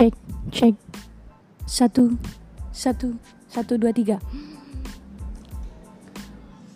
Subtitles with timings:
[0.00, 0.16] cek
[0.48, 0.72] cek.
[1.68, 2.16] Satu
[2.72, 3.20] satu
[3.52, 4.16] satu dua tiga.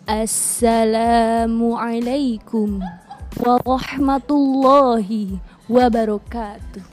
[0.05, 2.85] Assalamualaikum
[3.41, 6.85] warahmatullahi wabarakatuh.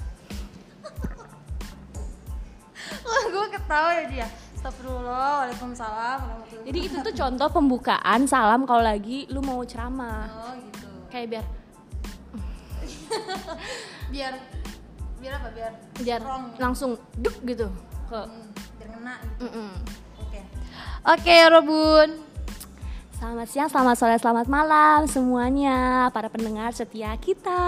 [3.05, 4.25] Wah, gue ketawa ya dia.
[4.57, 10.33] Astagfirullah, Waalaikumsalam, warahmatullahi Jadi itu tuh contoh pembukaan salam kalau lagi lu mau ceramah.
[10.33, 10.89] Oh gitu.
[11.13, 11.45] Kayak biar
[14.17, 14.33] Biar
[15.23, 15.49] biar apa?
[15.55, 15.73] Biar
[16.03, 16.43] biar strong.
[16.59, 17.71] langsung duk gitu
[18.11, 18.51] ke Hmm,
[18.83, 19.47] biar ngena gitu.
[20.19, 20.41] Oke.
[21.07, 22.11] Oke, Robun.
[23.15, 27.63] Selamat siang, selamat sore, selamat malam semuanya para pendengar setia kita.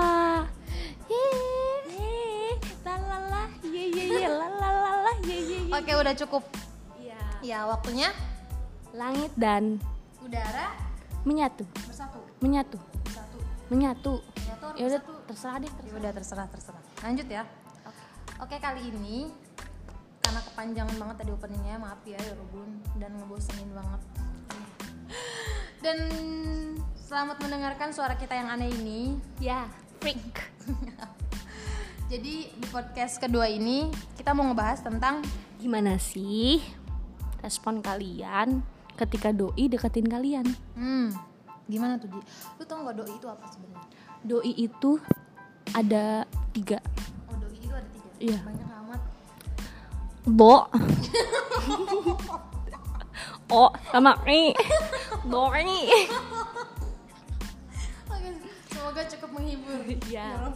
[1.06, 5.70] Yeay, lalala, ye ye ye, lalala, ye ye ye.
[5.70, 6.42] Oke, udah cukup.
[6.98, 7.22] Iya.
[7.38, 8.10] Ya, waktunya
[8.94, 9.78] Langit dan
[10.22, 10.74] udara
[11.22, 12.18] menyatu, bersatu.
[12.42, 13.38] menyatu, Bersatu.
[13.70, 14.12] menyatu.
[14.18, 15.70] Menyatu Ya udah, terserah deh.
[15.70, 16.83] Ya udah terserah terserah.
[17.04, 17.44] Lanjut ya.
[18.40, 19.28] Oke kali ini
[20.24, 24.00] karena kepanjangan banget tadi openingnya maaf ya ya Robun dan ngebosenin banget.
[25.84, 25.98] Dan
[26.96, 29.20] selamat mendengarkan suara kita yang aneh ini.
[29.36, 29.68] Ya,
[30.00, 30.48] freak.
[32.12, 35.20] Jadi di podcast kedua ini kita mau ngebahas tentang
[35.60, 36.64] Gimana sih
[37.44, 38.64] respon kalian
[38.96, 40.48] ketika doi deketin kalian?
[40.72, 41.12] hmm
[41.68, 42.20] gimana tuh Ji?
[42.60, 43.88] Lu tau gak doi itu apa sebenarnya?
[44.24, 45.00] Doi itu
[45.72, 46.78] ada tiga.
[47.26, 48.10] Oh doi itu ada tiga.
[48.22, 48.38] Iya.
[48.46, 49.00] Banyak amat.
[50.24, 50.54] Bo.
[53.50, 54.54] oh, sama ini.
[55.26, 55.66] Doi.
[58.14, 58.28] Oke,
[58.70, 59.82] semoga cukup menghibur.
[60.08, 60.26] Iya.
[60.30, 60.48] Ya.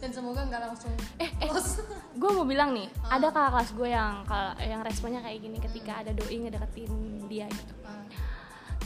[0.00, 1.48] Dan semoga nggak langsung Eh, eh,
[2.20, 4.24] gue mau bilang nih, ada kakak kelas gue yang
[4.64, 6.92] yang responnya kayak gini ketika ada doi ngedeketin
[7.28, 7.74] dia gitu.
[7.84, 8.04] Ah.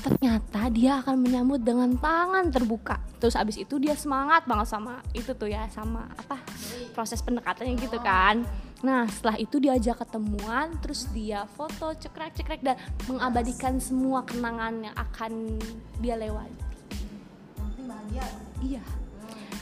[0.04, 3.00] Ternyata dia akan menyambut dengan tangan terbuka.
[3.16, 6.36] Terus abis itu dia semangat banget sama itu tuh ya, sama apa
[6.92, 8.44] proses pendekatannya gitu kan.
[8.84, 12.76] Nah setelah itu diajak ketemuan, terus dia foto cekrek-cekrek dan
[13.08, 15.56] mengabadikan semua kenangan yang akan
[16.04, 16.52] dia lewati.
[18.64, 18.80] Iya,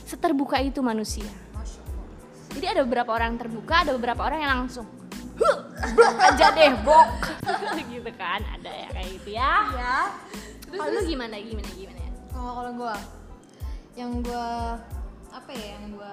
[0.07, 1.27] seterbuka itu manusia.
[2.53, 5.02] Jadi ada beberapa orang terbuka, ada beberapa orang yang langsung "Huh, blok
[6.23, 7.09] aja deh, bok.
[7.93, 9.55] gitu kan, ada ya kayak gitu ya.
[9.77, 9.97] Ya.
[10.73, 12.13] Kalau lu gimana, gimana, gimana ya?
[12.33, 12.95] Kalau kalau gue,
[13.93, 14.49] yang gue
[15.33, 16.13] apa ya yang gue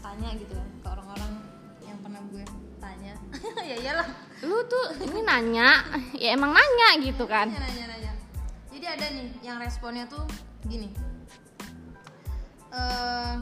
[0.00, 1.32] tanya gitu ya ke orang-orang
[1.84, 2.44] yang pernah gue
[2.80, 3.12] tanya.
[3.70, 4.08] ya iyalah.
[4.44, 5.86] Lu tuh ini nanya,
[6.16, 7.48] ya emang nanya gitu kan.
[7.48, 8.12] Nanya nanya nanya.
[8.72, 10.24] Jadi ada nih yang responnya tuh
[10.66, 10.90] gini.
[12.72, 13.36] eh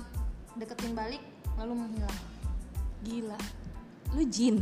[0.59, 1.23] deketin balik
[1.55, 2.19] lalu menghilang.
[3.01, 3.39] Gila,
[4.15, 4.57] lu jin.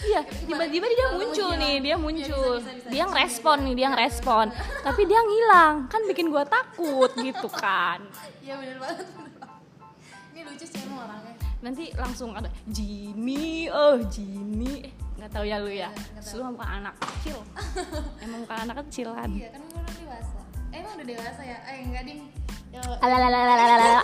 [0.00, 2.58] Iya tiba-tiba dia muncul nih dia iya, muncul.
[2.90, 4.46] dia ngerespon nih dia ngerespon.
[4.82, 5.74] Tapi dia ngilang.
[5.86, 8.00] Kan bikin gue takut gitu kan.
[8.42, 9.06] Iya benar banget
[10.30, 11.34] ini lucu sih emang orangnya.
[11.60, 14.88] Nanti langsung ada Jimmy oh Jimmy.
[14.88, 15.92] Eh, nggak tahu ya lu ya.
[15.92, 17.38] Iya, lu emang anak kecil.
[18.24, 20.38] Emang bukan anak kecil kan iya kan gue udah dewasa.
[20.72, 21.58] Eh, emang udah dewasa ya?
[21.68, 22.20] Eh enggak ding
[23.00, 24.02] alalalalalalala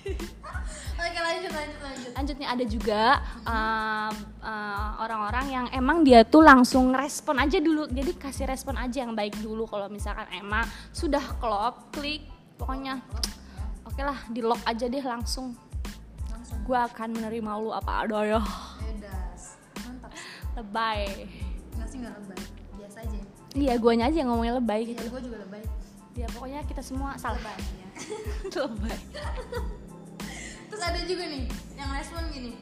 [1.00, 2.10] Oke lanjut lanjut lanjut.
[2.12, 3.02] Lanjut nih ada juga
[3.48, 9.08] um, uh, orang-orang yang emang dia tuh langsung respon aja dulu, jadi kasih respon aja
[9.08, 12.28] yang baik dulu kalau misalkan emang sudah klop, klik,
[12.60, 13.00] pokoknya
[13.88, 15.56] oke lah di lock aja deh langsung.
[16.28, 16.60] Langsung.
[16.68, 18.44] Gue akan menerima lu apa adanya.
[18.84, 19.56] Edas.
[19.80, 20.12] Mantap.
[20.60, 21.24] Lebay.
[21.72, 22.40] Enggak sih enggak lebay.
[22.76, 23.18] Biasa aja.
[23.56, 25.02] Iya, guanya aja yang ngomongnya lebay Iya, gitu.
[25.16, 25.64] gue juga lebay.
[26.14, 27.40] Ya pokoknya kita semua salah.
[27.40, 27.88] Lebay ya.
[28.68, 28.98] lebay.
[30.80, 31.44] Terus ada juga nih
[31.76, 32.56] yang respon gini.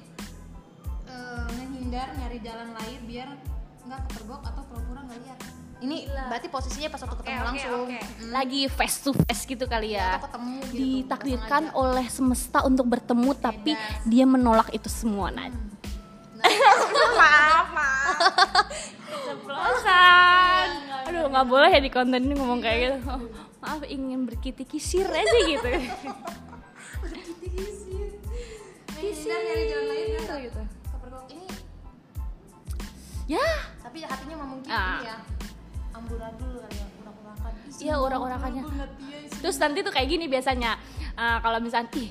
[1.07, 3.31] Eh, ngehindar nyari jalan lain biar
[3.87, 5.39] nggak kepergok atau pura-pura nggak lihat.
[5.79, 7.87] Ini berarti posisinya pas waktu ketemu langsung.
[7.95, 8.35] Mm.
[8.35, 10.19] Lagi face to face gitu kali ya.
[10.19, 10.75] Atau ketemu gitu.
[10.83, 14.03] Ditakdirkan oleh semesta untuk bertemu tapi Bebas.
[14.11, 15.47] dia menolak itu semua Nah,
[16.43, 18.19] Nah, maaf, maaf.
[19.31, 20.69] Ceplosan.
[21.07, 22.99] Aduh, nggak boleh ya di konten ini ngomong kayak gitu.
[23.07, 23.23] Oh,
[23.63, 25.71] maaf, ingin berkiti-kisir aja gitu.
[27.59, 27.88] kisir.
[29.29, 30.07] Ngehindar nyari jalan lain
[30.41, 30.63] gitu.
[30.89, 31.25] kepergok.
[31.29, 31.47] Ini
[33.29, 33.45] Ya,
[33.79, 34.97] tapi hatinya mah mungkin Ah.
[34.97, 35.17] ini ya
[35.93, 38.63] amburadul kali ya urak-urakan Iya, urak-urakannya.
[39.39, 40.81] terus nanti tuh kayak gini biasanya.
[41.13, 42.09] Eh, kalau misalnya ih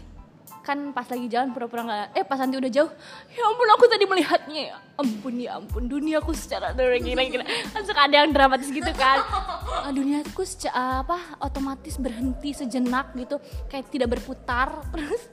[0.62, 2.92] kan pas lagi jalan pura-pura nggak eh pas nanti udah jauh
[3.32, 7.88] ya ampun aku tadi melihatnya ya ampun ya ampun duniaku secara dari gila gila kan
[7.88, 9.24] suka ada yang dramatis gitu kan
[9.88, 13.40] Ah, duniaku secara apa otomatis berhenti sejenak gitu
[13.72, 15.24] kayak tidak berputar terus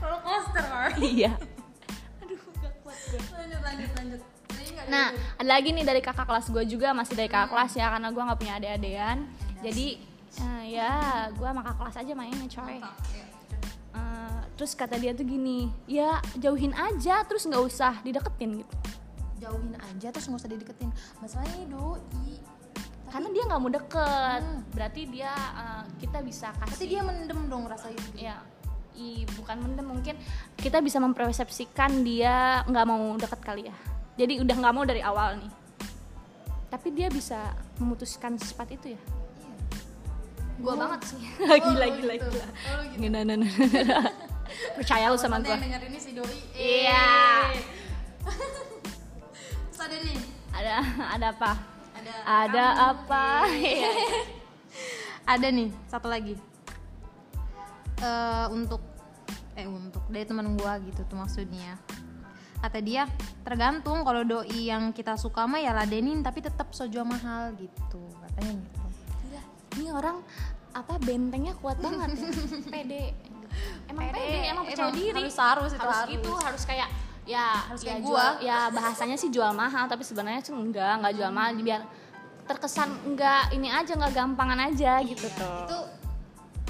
[0.00, 1.32] roller coaster kan iya.
[3.08, 4.20] Lanjut lanjut lanjut.
[4.52, 7.72] Jadi nggak nah ada- lagi nih dari kakak kelas gue juga masih dari kakak kelas
[7.76, 9.16] ya karena gue nggak punya adik-adikan.
[9.64, 9.86] Jadi
[10.38, 10.92] eh, ya
[11.32, 12.78] gue sama kakak kelas aja mainnya coy.
[12.78, 12.90] Ya.
[14.58, 18.74] terus kata dia tuh gini ya jauhin aja terus nggak usah dideketin gitu.
[19.38, 20.90] Jauhin aja terus nggak usah dideketin.
[21.22, 22.02] Masalahnya doi
[23.08, 24.42] karena dia nggak mau deket.
[24.44, 24.60] Hmm.
[24.74, 28.02] berarti dia eh, kita bisa kasih Berarti dia mendem dong rasa itu.
[28.18, 28.42] Ya
[28.98, 30.14] i, bukan mendem mungkin
[30.54, 33.76] kita bisa mempersepsikan dia nggak mau deket kali ya
[34.14, 35.52] jadi udah nggak mau dari awal nih
[36.68, 37.38] tapi dia bisa
[37.78, 39.54] memutuskan secepat itu ya Iya.
[40.58, 40.76] gua Oh.
[40.76, 42.28] banget sih Oh, gila oh gila gitu.
[42.28, 43.06] gila Oh, gitu.
[43.06, 43.50] Nah, nah, nah.
[44.74, 47.06] percaya lu sama gua yang denger ini si doi Iya.
[47.48, 47.62] Eh.
[49.70, 50.18] Terus ada nih
[50.50, 50.74] ada
[51.08, 51.52] ada apa
[51.94, 52.90] ada ada kamu.
[52.90, 53.24] apa
[53.54, 53.90] Iya.
[55.32, 56.34] ada nih satu lagi
[57.98, 58.78] Eh untuk
[59.58, 61.74] eh untuk dari teman gua gitu tuh maksudnya.
[62.58, 63.06] Kata dia
[63.42, 68.54] tergantung kalau doi yang kita suka mah ya ladenin tapi tetap sojo mahal gitu katanya
[68.56, 68.78] gitu.
[69.20, 69.42] Gila,
[69.74, 70.16] ini orang
[70.70, 72.30] apa bentengnya kuat banget ya.
[72.72, 73.04] Pede.
[73.86, 75.22] Emang Pede, pede, emang percaya emang diri.
[75.24, 76.12] harus- harus itu harus harus.
[76.12, 76.88] gitu harus kayak
[77.24, 78.14] ya Harus ya kayak jual.
[78.14, 78.26] gua.
[78.40, 81.50] ya bahasanya sih jual mahal tapi sebenarnya tuh enggak enggak jual mahal.
[81.58, 81.82] Biar
[82.44, 85.58] terkesan enggak ini aja enggak gampangan aja gitu Iya, tuh.
[85.64, 85.78] Itu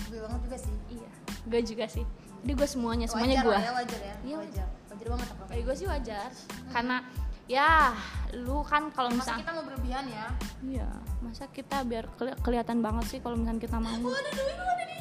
[0.08, 0.74] gue banget juga sih.
[0.90, 1.08] Iya
[1.48, 2.04] gue juga sih
[2.48, 4.14] jadi gue semuanya semuanya wajar gue lah ya wajar ya.
[4.24, 4.66] Iya, wajar.
[4.88, 5.06] Wajar.
[5.12, 6.28] Banget apa gue sih wajar.
[6.72, 6.96] Karena
[7.44, 7.92] ya
[8.40, 10.26] lu kan kalau misalnya kita mau berlebihan ya?
[10.64, 10.88] Iya
[11.20, 14.00] masa kita biar keli- kelihatan banget sih kalau misalnya kita mau.
[14.00, 14.96] ada ada nih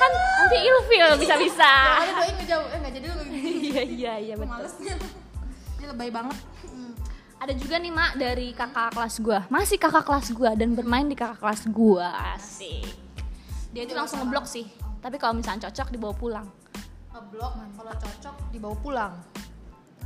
[0.00, 1.72] kan nanti ilfil bisa-bisa.
[2.00, 3.24] Ada doi ngejauh eh nggak jadi lu.
[3.68, 4.56] Iya iya iya betul.
[4.56, 4.94] Malesnya.
[5.76, 6.38] Dia lebay banget.
[6.64, 6.92] Hmm.
[7.44, 9.44] ada juga nih mak dari kakak kelas gua.
[9.52, 12.88] Masih kakak kelas gua dan bermain di kakak kelas gua asik.
[13.76, 14.64] Dia itu langsung ngeblok sih
[15.04, 16.46] tapi kalau misalnya cocok dibawa pulang.
[17.12, 19.12] Ngeblok kalau cocok dibawa pulang.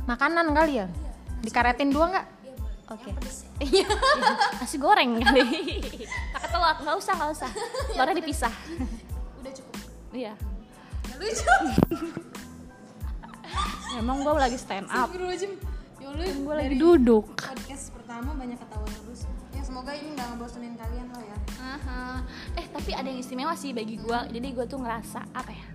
[0.03, 0.91] Makanan kali ya?
[1.39, 2.27] Dikaretin dua nggak?
[2.91, 3.15] Oke.
[3.63, 3.87] iya.
[4.59, 5.45] Nasi goreng kali.
[6.35, 7.49] Pakai telur nggak usah nggak usah.
[7.95, 8.53] Telurnya dipisah.
[9.39, 9.77] Udah cukup.
[10.11, 10.33] Iya.
[11.07, 11.55] Ya lucu.
[13.95, 15.07] Emang gua lagi stand up.
[15.15, 16.11] Ya
[16.43, 17.39] gua lagi dari duduk.
[17.39, 19.29] podcast pertama banyak ketawa terus
[19.69, 21.37] semoga ini nggak ngebosenin kalian lah ya
[21.69, 22.25] Aha.
[22.57, 24.19] Eh tapi ada yang istimewa sih bagi gue.
[24.33, 25.65] Jadi gue tuh ngerasa apa ya?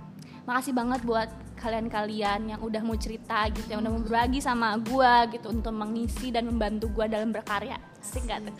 [0.42, 5.38] Makasih banget buat kalian-kalian yang udah mau cerita gitu, yang udah mau berbagi sama gue
[5.38, 7.78] gitu untuk mengisi dan membantu gue dalam berkarya.
[8.02, 8.56] Asik gak tuh?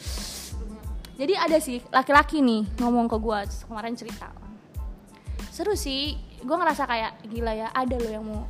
[1.19, 4.31] Jadi ada sih laki-laki nih ngomong ke gue kemarin cerita.
[5.51, 6.15] Seru sih.
[6.45, 7.69] Gue ngerasa kayak gila ya.
[7.75, 8.41] Ada loh yang mau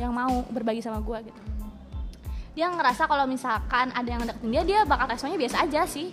[0.00, 1.51] yang mau berbagi sama gue gitu.
[2.52, 6.12] Dia ngerasa kalau misalkan ada yang deketin dia, dia bakal responnya biasa aja sih.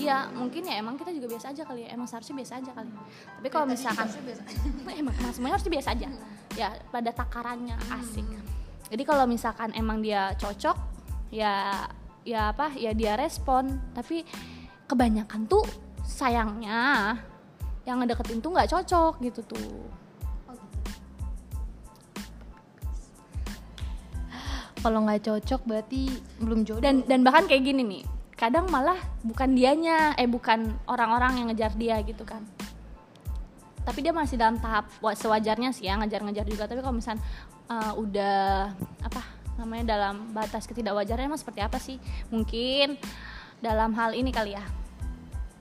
[0.00, 1.88] Iya mungkin ya emang kita juga biasa aja kali ya.
[1.92, 2.90] Emang seharusnya biasa aja kali.
[3.36, 4.42] Tapi kalau Tadi misalkan biasa.
[5.00, 6.08] emang, emang semuanya harusnya biasa aja.
[6.56, 8.26] Ya pada takarannya asik.
[8.90, 10.76] Jadi kalau misalkan emang dia cocok
[11.30, 11.86] ya
[12.24, 13.76] ya apa ya dia respon.
[13.92, 14.24] Tapi
[14.88, 15.62] kebanyakan tuh
[16.02, 17.14] sayangnya
[17.84, 19.70] yang ngedeketin tuh nggak cocok gitu tuh
[24.80, 26.08] kalau nggak cocok berarti
[26.40, 26.82] belum jodoh.
[26.84, 28.02] Dan dan bahkan kayak gini nih
[28.40, 32.40] kadang malah bukan dianya eh bukan orang-orang yang ngejar dia gitu kan.
[33.84, 36.64] Tapi dia masih dalam tahap wa- sewajarnya sih ya ngejar-ngejar juga.
[36.64, 37.20] Tapi kalau misal
[37.68, 38.72] uh, udah
[39.04, 39.20] apa
[39.60, 42.00] namanya dalam batas ketidakwajarnya emang seperti apa sih?
[42.32, 42.96] Mungkin
[43.60, 44.64] dalam hal ini kali ya.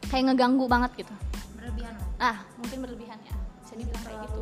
[0.07, 1.15] Kayak ngeganggu banget gitu.
[1.59, 1.95] Berlebihan.
[2.15, 3.35] Lah ah mungkin berlebihan ya.
[3.63, 4.41] Bisa dibilang kayak gitu?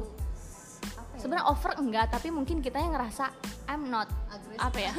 [1.18, 3.34] Sebenarnya over enggak tapi mungkin kita yang ngerasa
[3.68, 4.62] I'm not Agresif.
[4.62, 4.94] apa ya?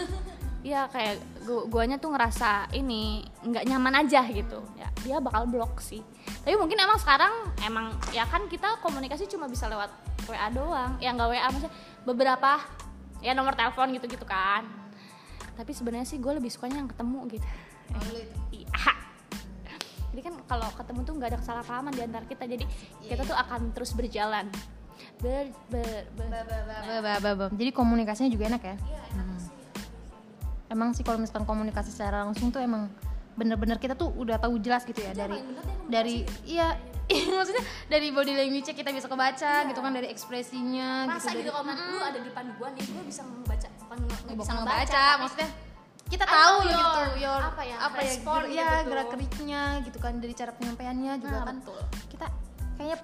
[0.58, 1.14] Iya kayak
[1.46, 4.58] gu guanya tuh ngerasa ini nggak nyaman aja gitu.
[4.74, 6.02] Ya dia bakal blok sih.
[6.42, 7.30] Tapi mungkin emang sekarang
[7.62, 9.88] emang ya kan kita komunikasi cuma bisa lewat
[10.26, 10.98] WA doang.
[10.98, 11.72] Ya nggak WA maksudnya
[12.02, 12.58] beberapa
[13.22, 14.66] ya nomor telepon gitu gitu kan.
[15.54, 17.46] Tapi sebenarnya sih gue lebih sukanya yang ketemu gitu.
[17.94, 18.02] Oh,
[18.50, 18.68] iya.
[20.10, 22.44] Jadi kan kalau ketemu tuh nggak ada kesalahpahaman di antara kita.
[22.50, 22.66] Jadi
[23.06, 24.50] kita tuh akan terus berjalan
[25.18, 27.46] ber ber, ber- Ba, ba, ba, ba, ba, ba, ba.
[27.50, 28.76] jadi komunikasinya juga enak ya
[29.08, 29.38] Hmm.
[30.68, 32.92] emang sih kalau misalkan komunikasi secara langsung tuh emang
[33.34, 35.38] bener-bener kita tuh udah tahu jelas gitu ya dari
[35.86, 36.76] dari iya
[37.08, 41.72] maksudnya dari body language kita bisa kebaca gitu kan dari ekspresinya masa gitu, gitu kalau
[41.72, 45.48] lu ada di depan gua nih gua bisa membaca bukan nggak bisa tapi maksudnya
[46.08, 48.88] kita I tahu know gitu your- apa ya, apa ya respon ya gitu.
[48.88, 51.80] gerak geriknya gitu kan dari cara penyampaiannya juga Nah, kan betul.
[52.08, 52.26] kita
[52.76, 52.98] kayaknya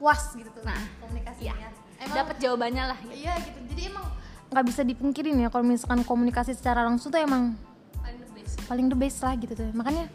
[0.00, 1.54] puas gitu tuh Nah, komunikasinya.
[1.54, 1.68] iya.
[2.00, 3.12] emang dapat jawabannya lah gitu.
[3.12, 3.60] iya gitu.
[3.68, 4.06] Jadi emang
[4.48, 7.52] nggak bisa dipungkirin ya kalau misalkan komunikasi secara langsung tuh emang
[8.00, 8.56] paling the best.
[8.64, 9.68] paling the best lah gitu tuh.
[9.70, 10.08] Makanya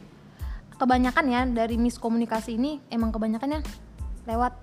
[0.75, 3.61] kebanyakan ya dari miskomunikasi ini emang kebanyakannya
[4.25, 4.57] lewat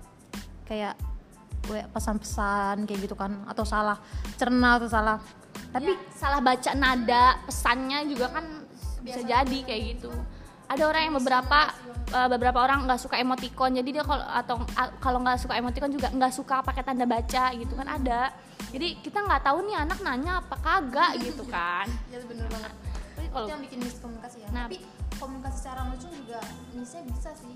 [0.67, 0.99] kayak
[1.71, 3.95] we- pesan-pesan kayak gitu kan atau salah
[4.35, 5.17] cerna atau salah.
[5.71, 8.45] Tapi tapi salah baca nada pesannya juga kan
[8.99, 10.11] bisa jadi kayak gitu
[10.63, 11.59] ada orang yang beberapa
[12.09, 14.55] uh, beberapa orang nggak suka emoticon jadi dia kalau atau
[14.97, 18.31] kalau nggak suka emoticon juga nggak suka pakai tanda baca gitu kan ada.
[18.73, 21.85] Jadi kita nggak tahu nih anak nanya apa kagak gitu kan.
[22.09, 22.71] Ya bener banget.
[23.13, 24.49] Tapi kalau yang bikin miskomunikasi ya.
[24.49, 24.65] Nah.
[24.65, 24.77] tapi
[25.21, 26.39] komunikasi secara langsung juga
[26.73, 27.53] misnya bisa sih.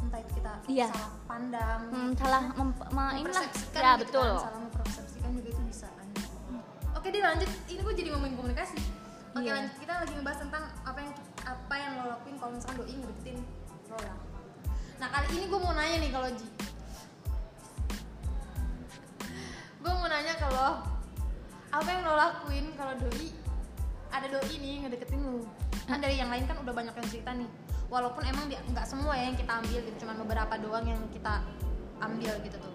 [0.00, 0.86] Entah itu kita Iya.
[0.88, 4.28] salah pandang hmm, salah mem- mempersepsikan ya gitu betul.
[4.28, 6.06] kan, salah mempersepsikan juga itu bisa kan.
[6.94, 7.50] Oke deh lanjut.
[7.68, 8.76] Ini gue jadi ngomongin komunikasi.
[9.32, 9.52] Oke Iya.
[9.56, 9.72] lanjut.
[9.80, 11.12] Kita lagi ngebahas tentang apa yang
[11.44, 13.38] apa yang lo lakuin kalau misalkan doi ngedeketin
[13.92, 14.16] lo lah.
[15.00, 16.46] Nah kali ini gue mau nanya nih kalau Ji.
[19.84, 20.68] Gue mau nanya kalau
[21.68, 23.28] apa yang lo lakuin kalau doi
[24.08, 25.44] ada doi nih ngedeketin lo?
[25.84, 27.48] Kan dari yang lain kan udah banyak yang cerita nih.
[27.92, 31.44] Walaupun emang nggak semua ya yang kita ambil gitu cuman beberapa doang yang kita
[32.00, 32.74] ambil gitu tuh.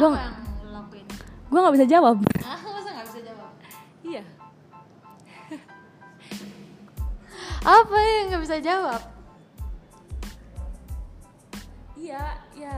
[0.00, 1.06] Gua- apa yang lo lakuin?
[1.52, 2.16] Gue nggak bisa jawab.
[2.40, 3.52] Ah masa nggak bisa jawab?
[4.00, 4.37] Iya
[7.66, 9.00] apa yang nggak bisa jawab?
[11.98, 12.24] Iya
[12.54, 12.76] iya.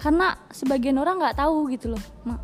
[0.00, 2.40] Karena sebagian orang nggak tahu gitu loh mak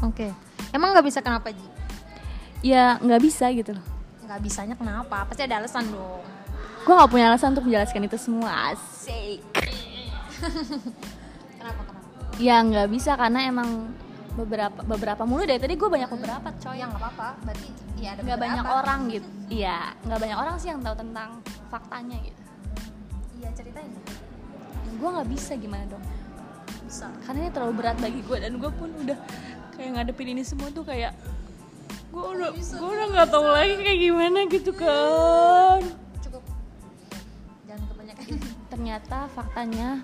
[0.00, 0.26] oke.
[0.72, 1.66] Emang nggak bisa kenapa Ji?
[2.64, 3.84] Ya nggak bisa gitu loh.
[4.24, 5.28] Nggak bisanya kenapa?
[5.28, 6.24] Pasti ada alasan dong.
[6.88, 8.72] Gue nggak punya alasan untuk menjelaskan itu semua.
[8.72, 9.59] Asik
[11.58, 12.08] kenapa kenapa?
[12.40, 13.92] Ya nggak bisa karena emang
[14.38, 16.76] beberapa beberapa mulu dari tadi gue banyak beberapa coy.
[16.78, 17.28] Ya nggak apa-apa.
[17.44, 17.68] Berarti
[18.00, 19.28] ya ada nggak banyak orang gitu.
[19.50, 21.30] Iya nggak banyak orang sih yang tahu tentang
[21.68, 22.40] faktanya gitu.
[23.42, 23.92] Iya ceritain.
[24.96, 26.04] Gue nggak bisa gimana dong?
[26.86, 27.06] Bisa.
[27.26, 29.18] Karena ini terlalu berat bagi gue dan gue pun udah
[29.76, 31.12] kayak ngadepin ini semua tuh kayak
[32.10, 35.80] gue udah gue udah nggak tahu lagi kayak gimana gitu kan.
[36.24, 36.42] Cukup.
[37.68, 38.24] Jangan kebanyakan.
[38.70, 40.02] Ternyata faktanya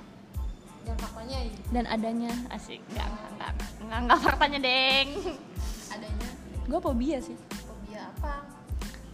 [0.86, 3.50] dan faktanya ya, dan adanya asik nggak nggak nggak
[3.82, 5.08] nggak, nggak faktanya deng.
[5.90, 6.28] Adanya?
[6.70, 7.36] Gue fobia sih.
[7.66, 8.34] Fobia apa?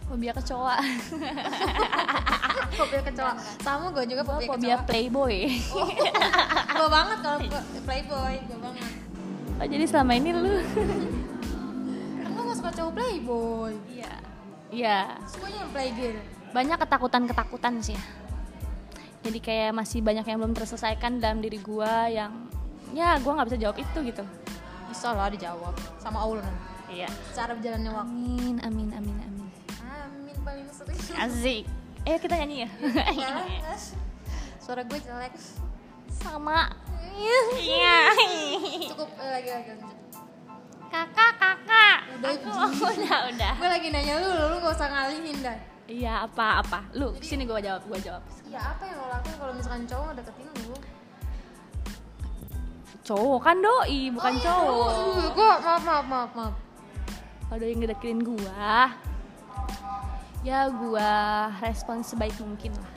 [0.05, 0.77] Fobia kecoa
[2.77, 3.33] fobia kecoa
[3.65, 5.35] sama gue juga fobia, fobia kecoa playboy.
[6.83, 7.39] Gue banget kalau
[7.87, 8.89] playboy gue banget.
[9.61, 10.59] Oh, jadi selama ini lu?
[12.19, 13.73] Kan gue gak suka cowok playboy.
[13.87, 14.13] Iya.
[14.73, 14.97] Iya.
[15.29, 16.19] Semuanya yang playgirl.
[16.51, 17.97] Banyak ketakutan ketakutan sih.
[19.23, 22.51] Jadi kayak masih banyak yang belum terselesaikan dalam diri gua yang
[22.91, 24.23] ya gua nggak bisa jawab itu gitu.
[24.91, 26.43] Bisa lah dijawab sama Allah.
[26.43, 27.09] Nanti iya.
[27.31, 28.11] Secara berjalannya waktu.
[28.11, 29.47] Amin amin amin amin.
[29.79, 31.63] Amin paling sering asik.
[32.03, 32.69] Eh kita nyanyi ya?
[33.15, 33.31] Ya,
[34.63, 35.33] suara gue jelek.
[36.11, 36.67] Sama.
[37.63, 37.97] Iya.
[38.91, 39.71] Cukup eh, lagi lagi
[40.93, 41.97] kakak kakak.
[42.21, 43.53] Udah, Aku- udah udah.
[43.57, 46.79] Gue lagi nanya lu lu gak usah ngalihin dah iya apa apa?
[46.95, 48.23] Lu sini gua jawab gua jawab.
[48.47, 50.77] Ya apa yang lo lakuin kalau misalkan cowok ngedeketin lu?
[53.03, 54.91] Cowok kan doi bukan cowok.
[54.95, 56.55] Uh, gue maaf maaf maaf maaf.
[57.49, 58.95] Kalau doi ngedeketin gua
[60.43, 61.11] ya gua
[61.59, 62.93] respon sebaik mungkin lah.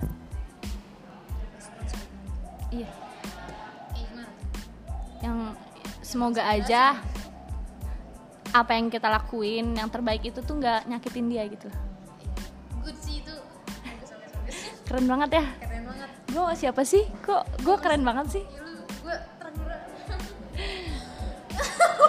[2.70, 2.90] Iya.
[5.22, 5.38] Yang
[6.06, 7.02] semoga aja
[8.54, 11.66] apa yang kita lakuin yang terbaik itu tuh nggak nyakitin dia gitu.
[11.66, 11.85] good
[14.86, 15.44] keren banget ya.
[15.58, 16.08] Keren banget.
[16.30, 17.04] Gue siapa sih?
[17.26, 18.44] Kok gue keren banget sih?
[18.46, 18.62] Ya,
[19.02, 19.76] gue terkira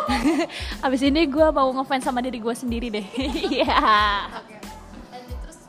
[0.86, 3.08] abis ini gue mau ngefans sama diri gue sendiri deh.
[3.58, 3.78] Iya.
[5.42, 5.60] Terus?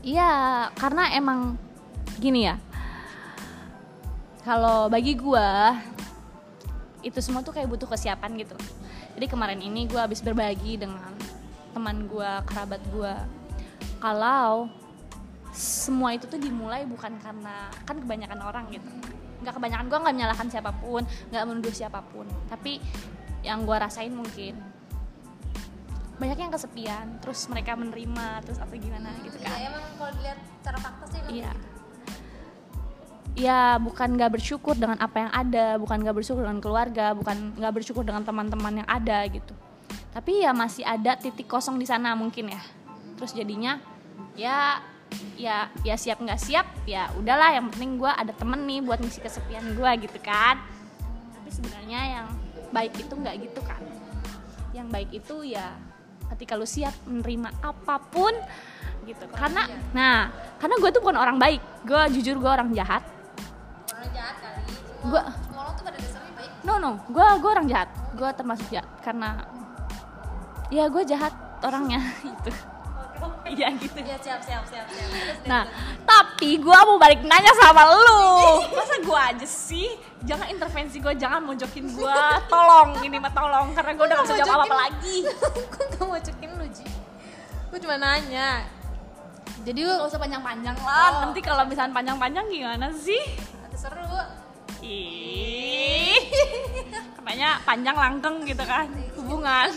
[0.00, 0.32] Iya
[0.78, 1.58] karena emang
[2.22, 2.56] gini ya.
[4.46, 5.48] Kalau bagi gue
[7.00, 8.56] itu semua tuh kayak butuh kesiapan gitu.
[9.18, 11.12] Jadi kemarin ini gue habis berbagi dengan
[11.70, 13.14] teman gue kerabat gue
[14.00, 14.66] kalau
[15.50, 18.90] semua itu tuh dimulai bukan karena kan kebanyakan orang gitu
[19.40, 21.02] nggak kebanyakan gue nggak menyalahkan siapa pun
[21.32, 22.78] nggak menuduh siapa pun tapi
[23.40, 24.56] yang gue rasain mungkin
[26.20, 30.38] banyak yang kesepian terus mereka menerima terus apa gimana gitu kan ya emang kalau dilihat
[30.60, 31.52] cara fakta sih Iya.
[33.38, 37.72] Ya bukan nggak bersyukur dengan apa yang ada, bukan nggak bersyukur dengan keluarga, bukan nggak
[37.72, 39.54] bersyukur dengan teman-teman yang ada gitu.
[40.10, 42.60] Tapi ya masih ada titik kosong di sana mungkin ya.
[43.16, 43.78] Terus jadinya
[44.34, 44.82] ya
[45.40, 49.20] ya ya siap nggak siap ya udahlah yang penting gue ada temen nih buat ngisi
[49.24, 50.60] kesepian gue gitu kan.
[51.34, 52.26] Tapi sebenarnya yang
[52.70, 53.82] baik itu nggak gitu kan.
[54.76, 55.74] Yang baik itu ya
[56.36, 58.32] ketika lu siap menerima apa pun
[59.08, 59.24] gitu.
[59.32, 63.02] Karena nah karena gue tuh bukan orang baik, gue jujur gue orang jahat.
[63.90, 64.62] orang jahat kali
[65.00, 67.88] semua orang tuh pada dasarnya baik No no, gue gue orang jahat.
[68.14, 69.48] Gue termasuk jahat karena
[70.68, 71.32] ya gue jahat
[71.64, 72.52] orangnya gitu.
[73.50, 73.98] Iya gitu.
[73.98, 75.06] Iya siap siap siap siap.
[75.50, 75.66] Nah,
[76.06, 78.62] tapi gue mau balik nanya sama lu.
[78.70, 79.90] Masa gue aja sih?
[80.22, 82.14] Jangan intervensi gue, jangan mojokin gue.
[82.52, 85.16] Tolong, ini mah tolong karena gue udah gak bisa jawab apa-apa lagi.
[85.74, 86.86] gue gak mau cekin lu Ji.
[87.74, 88.64] Gue cuma nanya.
[89.60, 91.08] Jadi lu Gak usah panjang-panjang lah.
[91.10, 91.20] Oh.
[91.28, 93.20] Nanti kalau misalnya panjang-panjang gimana sih?
[93.60, 94.06] Nanti seru.
[94.80, 96.16] Ih,
[97.20, 99.68] katanya panjang langgeng gitu kan hubungan.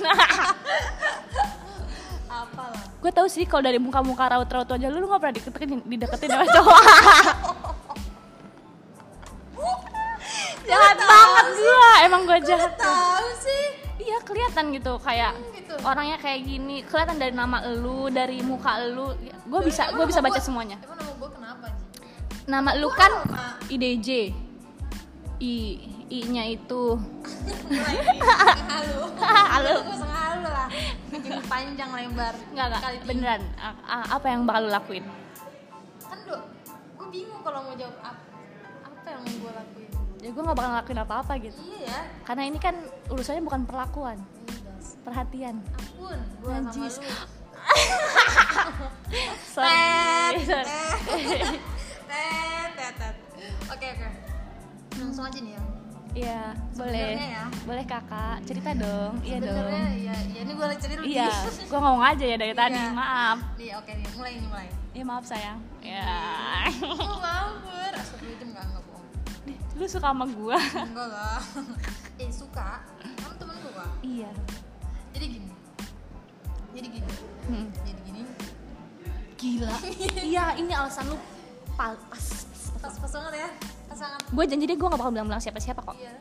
[3.03, 6.47] Gue tahu sih kalau dari muka-muka raut-raut aja lu, lu gak pernah dideketin, dideketin sama
[6.47, 6.81] cowok.
[10.71, 12.71] jahat banget gue, emang gue jahat.
[12.79, 13.63] Tahu sih.
[14.07, 15.75] Iya kelihatan gitu kayak Hmm, gitu.
[15.83, 19.11] orangnya kayak gini, kelihatan dari nama lu, dari muka lu.
[19.51, 20.79] Gue bisa, gue bisa baca semuanya.
[20.79, 21.67] Emang nama gue kenapa?
[22.47, 23.11] Nama lu kan.
[23.67, 24.31] IDJ.
[25.43, 25.53] I
[26.13, 26.93] I-nya itu
[28.69, 29.09] Halo.
[29.17, 29.75] Halo.
[29.81, 30.69] Halo lah.
[31.09, 32.37] Bikin panjang lebar.
[32.53, 33.41] Enggak enggak beneran.
[33.89, 35.05] Apa yang bakal lu lakuin?
[36.05, 36.37] Kan do,
[37.01, 38.21] gue bingung kalau mau jawab apa,
[38.85, 39.89] apa yang gue lakuin.
[40.21, 41.57] Ya gue gak bakal ngelakuin apa-apa gitu.
[41.65, 41.99] Iya ya.
[42.29, 42.75] Karena ini kan
[43.09, 44.17] urusannya bukan perlakuan,
[45.01, 45.65] perhatian.
[45.65, 46.85] Ampun, gue sama lu.
[49.57, 50.45] Sorry.
[50.45, 50.67] Tet,
[52.09, 53.15] tet, tet, tet.
[53.73, 54.09] Oke oke.
[55.01, 55.72] Langsung aja nih ya.
[56.13, 57.17] Iya, boleh.
[57.17, 57.43] Ya.
[57.65, 59.17] Boleh kakak, cerita dong.
[59.25, 59.49] Iya dong.
[59.49, 61.05] Sebenarnya ya, ya ini gue cerita dulu.
[61.09, 61.27] Iya,
[61.65, 62.93] gue ngomong aja ya dari tadi, Iya.
[62.93, 63.37] maaf.
[63.57, 64.67] Nih oke nih, mulai nih mulai.
[64.93, 65.59] Ya maaf sayang.
[65.81, 66.05] Ya.
[66.85, 69.05] Oh mampir, astagfirullahaladzim enggak enggak bohong.
[69.43, 70.57] Nih, Lu suka sama gue?
[70.85, 71.41] Enggak lah.
[72.21, 72.69] Eh suka,
[73.01, 73.85] kamu temen gue.
[74.05, 74.29] iya.
[75.11, 75.49] Jadi gini.
[76.73, 77.09] Jadi gini.
[77.43, 77.65] Hmm.
[77.81, 78.21] Jadi gini.
[79.33, 79.73] Gila.
[80.29, 81.17] iya, ini alasan lu
[81.73, 81.97] pas.
[82.77, 83.49] Pas pas banget ya.
[84.33, 85.95] Gue janji deh gue gak bakal bilang-bilang siapa-siapa kok.
[85.97, 86.13] Iya.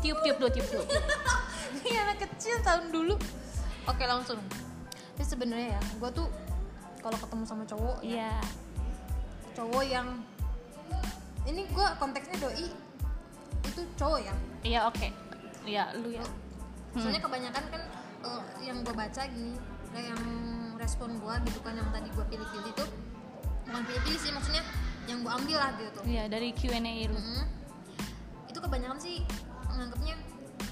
[0.00, 0.84] Tiup-tiup dulu, tiup dulu.
[1.84, 3.14] Ini anak kecil tahun dulu.
[3.88, 4.40] Oke langsung.
[5.16, 6.28] Tapi sebenarnya ya, gue tuh
[7.00, 8.32] kalau ketemu sama cowok, ya, Iya.
[9.56, 10.08] cowok yang
[11.48, 12.68] ini gue konteksnya doi
[13.64, 14.34] itu cowok ya.
[14.64, 15.08] Iya, oke.
[15.64, 16.24] Iya, lu ya.
[16.92, 17.00] Hmm.
[17.04, 17.82] Soalnya kebanyakan kan
[18.24, 19.56] eh, yang gue baca gini,
[19.96, 20.20] yang
[20.80, 22.88] respon gue gitu kan yang tadi gue pilih-pilih tuh
[23.68, 24.64] bukan pilih-pilih sih maksudnya
[25.04, 26.00] yang gue ambil lah gitu.
[26.02, 27.14] Iya, dari Q&A lu.
[27.14, 27.42] Mm-mm.
[28.46, 29.22] Itu kebanyakan sih
[29.66, 30.14] menganggapnya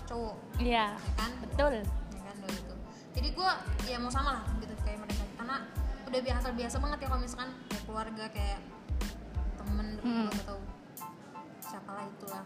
[0.05, 1.31] cowok, Iya, ya kan?
[1.39, 1.75] betul.
[2.11, 2.75] ya kan doi itu
[3.13, 3.51] jadi gue
[3.85, 5.57] ya mau sama lah gitu kayak mereka karena
[6.03, 8.61] udah biasa biasa banget ya kalau misalkan kayak keluarga kayak
[9.55, 10.17] temen Hmm.
[10.25, 10.29] hmm.
[10.41, 10.57] atau
[11.61, 12.45] siapalah itulah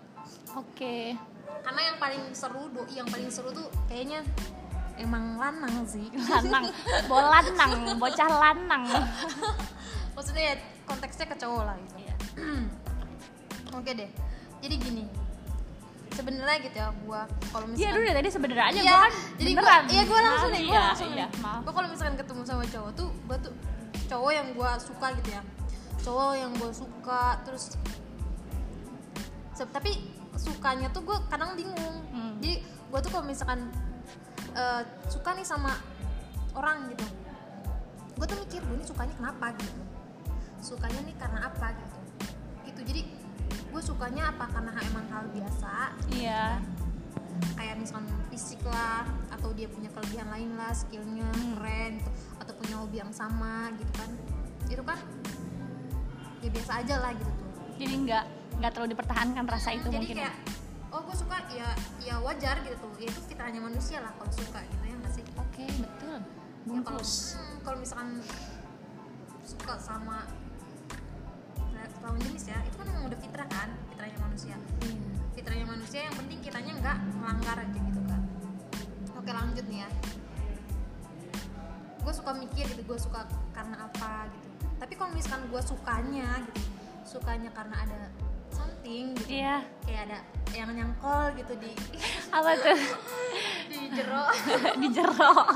[0.52, 1.14] Oke.
[1.62, 4.26] karena yang paling seru doi yang paling seru tuh kayaknya
[4.96, 6.66] emang lanang sih Lanang,
[7.06, 8.84] bolanang, bocah lanang.
[10.12, 12.14] maksudnya ya konteksnya ke cowok lah gitu Iya.
[13.78, 14.10] oke deh
[14.62, 15.04] jadi gini
[16.12, 19.50] sebenarnya gitu ya gua kalau Iya, misalkan lu dari tadi sebenarnya aja Iya, kan jadi
[19.56, 21.56] gua, iya gue langsung nih, gue iya, langsung iya, nih.
[21.64, 23.54] Gue kalau misalkan ketemu sama cowok tuh, gue tuh
[24.12, 25.42] cowok yang gue suka gitu ya,
[26.04, 27.64] cowok yang gue suka, terus
[29.72, 29.92] tapi
[30.36, 31.96] sukanya tuh gue kadang bingung.
[32.12, 32.34] Hmm.
[32.42, 33.72] Jadi gue tuh kalau misalkan
[34.52, 35.72] eh, suka nih sama
[36.52, 37.06] orang gitu,
[38.20, 39.80] gue tuh mikir gue nih sukanya kenapa gitu,
[40.62, 41.98] sukanya nih karena apa gitu,
[42.64, 42.80] gitu.
[42.86, 43.02] Jadi
[43.68, 46.60] gue sukanya apa karena emang hal biasa Iya.
[47.56, 51.56] kayak misalkan fisik lah atau dia punya kelebihan lain lah skillnya Hmm.
[51.56, 54.10] keren gitu, atau punya hobi yang sama gitu kan
[54.68, 54.98] itu kan
[56.40, 58.24] ya biasa aja lah gitu tuh Jadi nggak
[58.60, 60.16] nggak terlalu dipertahankan rasa itu jadi mungkin.
[60.16, 60.30] ya.
[60.30, 60.36] kayak
[60.92, 64.60] oh gue suka ya ya wajar gitu tuh ya itu fitrahnya manusia lah kalau suka
[64.62, 66.18] gitu ya nggak sih Oke, betul.
[66.68, 68.08] ya kalau hmm, kalau misalkan
[69.42, 70.28] suka sama
[72.02, 74.98] lawan jenis ya itu kan emang udah fitrah kan fitrahnya manusia Iya.
[75.32, 78.20] fitrahnya manusia yang penting kitanya nggak melanggar aja gitu kan
[79.14, 79.90] oke lanjut nih ya
[82.02, 86.60] gue suka mikir gitu gue suka karena apa gitu tapi kalau misalkan gue sukanya gitu
[87.06, 88.00] sukanya karena ada
[88.50, 89.62] something gitu Iya.
[89.86, 90.18] kayak ada
[90.52, 91.70] yang nyangkol gitu di
[92.36, 92.78] Apa tuh?
[93.70, 94.24] di jero
[94.82, 95.46] di jerok.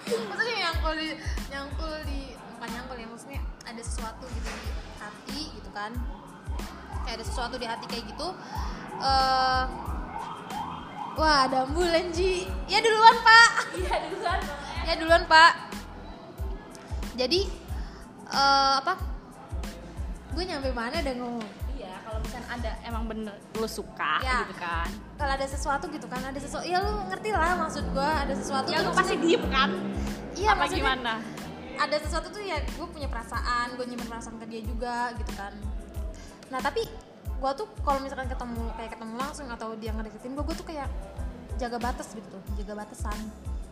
[0.00, 1.08] maksudnya nyangkul di
[1.50, 2.20] nyangkul di
[2.60, 4.68] bukan nyangkul ya maksudnya ada sesuatu gitu di
[5.00, 5.96] hati gitu kan
[7.02, 8.28] kayak ada sesuatu di hati kayak gitu
[9.00, 9.64] eh
[11.16, 14.40] wah ada ambulan Ji ya duluan pak Iya, duluan.
[14.82, 15.52] ya duluan pak
[17.16, 17.40] jadi
[18.28, 18.92] eh apa
[20.30, 24.44] gue nyampe mana udah ngomong Iya, kalau misalnya ada emang bener lu suka Ya.
[24.44, 24.84] gitu kan.
[25.16, 28.68] kalau ada sesuatu gitu kan ada sesuatu ya lu ngerti lah maksud gue ada sesuatu
[28.68, 29.72] Ya lu pasti diem kan?
[30.36, 31.14] iya Apa maksudnya gimana?
[31.80, 35.56] Ada sesuatu tuh ya gue punya perasaan gue nyimpen perasaan ke dia juga gitu kan.
[36.52, 36.84] Nah tapi
[37.40, 40.88] gue tuh kalau misalkan ketemu kayak ketemu langsung atau dia ngedeketin gue gue tuh kayak
[41.56, 43.16] jaga batas gitu tuh jaga batasan.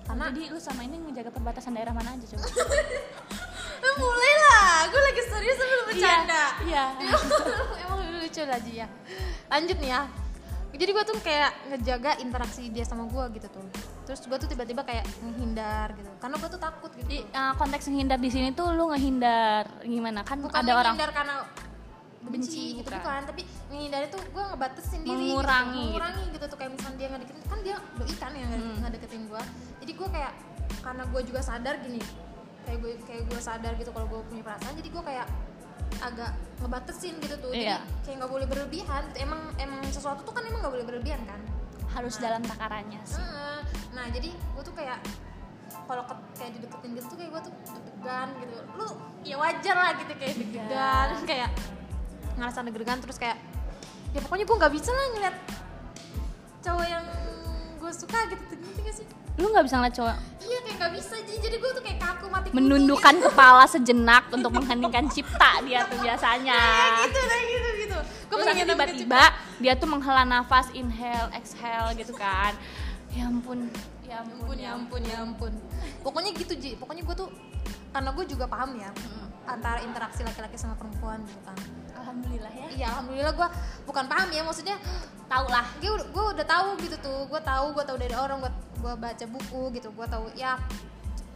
[0.08, 2.48] Karena Jadi lu sama ini ngejaga perbatasan daerah mana aja coba?
[4.00, 6.44] Mulai lah gue lagi serius sambil bercanda.
[6.64, 6.84] Iya.
[7.84, 8.88] emang lucu lah Ji, ya.
[9.52, 10.00] Lanjut nih ya.
[10.72, 14.80] Jadi gue tuh kayak ngejaga interaksi dia sama gue gitu tuh terus gue tuh tiba-tiba
[14.82, 18.72] kayak menghindar gitu karena gue tuh takut gitu Di uh, konteks menghindar di sini tuh
[18.72, 20.24] lu ngehindar gimana?
[20.24, 21.34] Kan bukan ada orang menghindar karena
[22.18, 22.98] Benci, benci gitu bukan.
[22.98, 25.76] bukan tapi menghindar itu gue ngebatasin diri Mengurangi gitu.
[25.76, 25.86] gitu.
[25.86, 26.44] mengurangi gitu.
[26.44, 28.74] tuh kayak misalnya dia nggak deketin kan dia doi kan yang Hmm.
[28.80, 29.42] nggak deketin gue
[29.78, 30.32] jadi gue kayak
[30.78, 32.00] karena gue juga sadar gini
[32.64, 35.26] kayak gue kayak gue sadar gitu kalau gue punya perasaan jadi gue kayak
[36.00, 37.76] agak ngebatasin gitu tuh Iya.
[37.76, 41.40] jadi kayak nggak boleh berlebihan emang emang sesuatu tuh kan emang nggak boleh berlebihan kan
[41.88, 43.16] harus dalam takarannya sih.
[43.16, 43.47] Heeh.
[44.08, 44.98] Nah jadi gue tuh kayak
[45.84, 48.56] kalau ke- kayak dideketin gitu tuh kayak gue tuh deg-degan gitu.
[48.72, 48.86] Lu
[49.20, 51.50] ya wajar lah gitu kayak deg-degan kayak
[52.40, 53.36] ngerasa deg-degan terus kayak
[54.16, 55.36] ya pokoknya gue nggak bisa lah ngeliat
[56.64, 57.04] cowok yang
[57.76, 59.06] gue suka gitu tuh ngerti gak sih?
[59.36, 61.34] Lu nggak bisa ngeliat cowok iya kayak nggak bisa Ji.
[61.44, 66.00] jadi gue tuh kayak kaku mati kutu menundukkan kepala sejenak untuk mengheningkan cipta dia tuh
[66.00, 66.60] biasanya.
[67.04, 67.98] gitu nah gitu gitu.
[68.32, 69.22] Gue nanti tiba-tiba
[69.60, 72.56] dia tuh menghela nafas, inhale, exhale gitu kan.
[73.12, 73.72] Ya ampun,
[74.08, 75.52] ya ampun, ya ampun ya ampun.
[76.00, 76.74] Pokoknya gitu Ji.
[76.80, 77.28] Pokoknya gue tuh
[77.92, 78.90] karena gue juga paham ya
[79.48, 81.56] antara interaksi laki-laki sama perempuan gitu kan.
[81.98, 82.66] Alhamdulillah ya.
[82.72, 83.48] iya alhamdulillah gue
[83.84, 84.76] bukan paham ya maksudnya
[85.28, 85.68] Tau lah.
[85.76, 87.20] gue udah gue udah tahu gitu tuh.
[87.28, 89.88] Gue tahu gue tahu dari orang gue gue baca buku gitu.
[89.92, 90.56] Gue tahu ya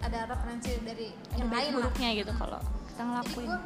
[0.00, 1.76] ada referensi dari Ada yang lain lah.
[1.76, 2.58] buruknya gitu kalau
[2.88, 3.46] kita jadi ngelakuin.
[3.52, 3.58] gue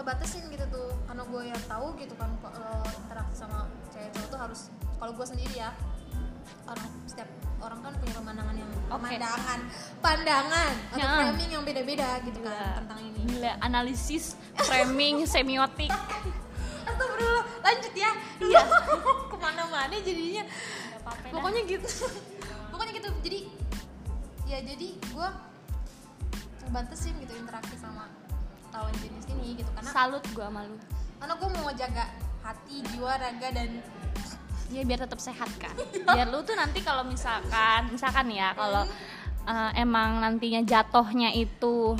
[0.00, 0.90] ngebatasin gitu tuh.
[1.04, 4.60] Karena gue yang tahu gitu kan kalau interaksi sama cewek cowok tuh harus
[4.96, 5.70] kalau gue sendiri ya
[6.64, 7.28] orang setiap
[7.60, 8.88] orang kan punya pemandangan yang Oke.
[8.90, 9.58] pemandangan
[10.00, 11.08] pandangan atau Ya.
[11.20, 12.70] framing yang beda-beda gitu kan Gila.
[12.80, 14.24] tentang ini Gila, analisis,
[14.58, 15.92] framing, semiotik.
[16.82, 18.62] Astagfirullah lanjut ya Iya.
[19.30, 20.42] ke mana-mana jadinya
[20.96, 21.32] apa-apa dah.
[21.32, 21.88] pokoknya gitu
[22.72, 23.40] pokoknya gitu jadi
[24.44, 25.28] ya jadi gue
[26.70, 28.08] batasin gitu interaksi sama
[28.70, 30.76] lawan jenis ini gitu karena salut gua sama lu.
[31.18, 32.04] karena gue mau jaga
[32.40, 33.70] hati jiwa raga dan
[34.70, 35.74] Ya biar tetap sehat kan.
[36.06, 38.86] Biar lu tuh nanti kalau misalkan, misalkan ya kalau
[39.46, 41.98] uh, emang nantinya jatuhnya itu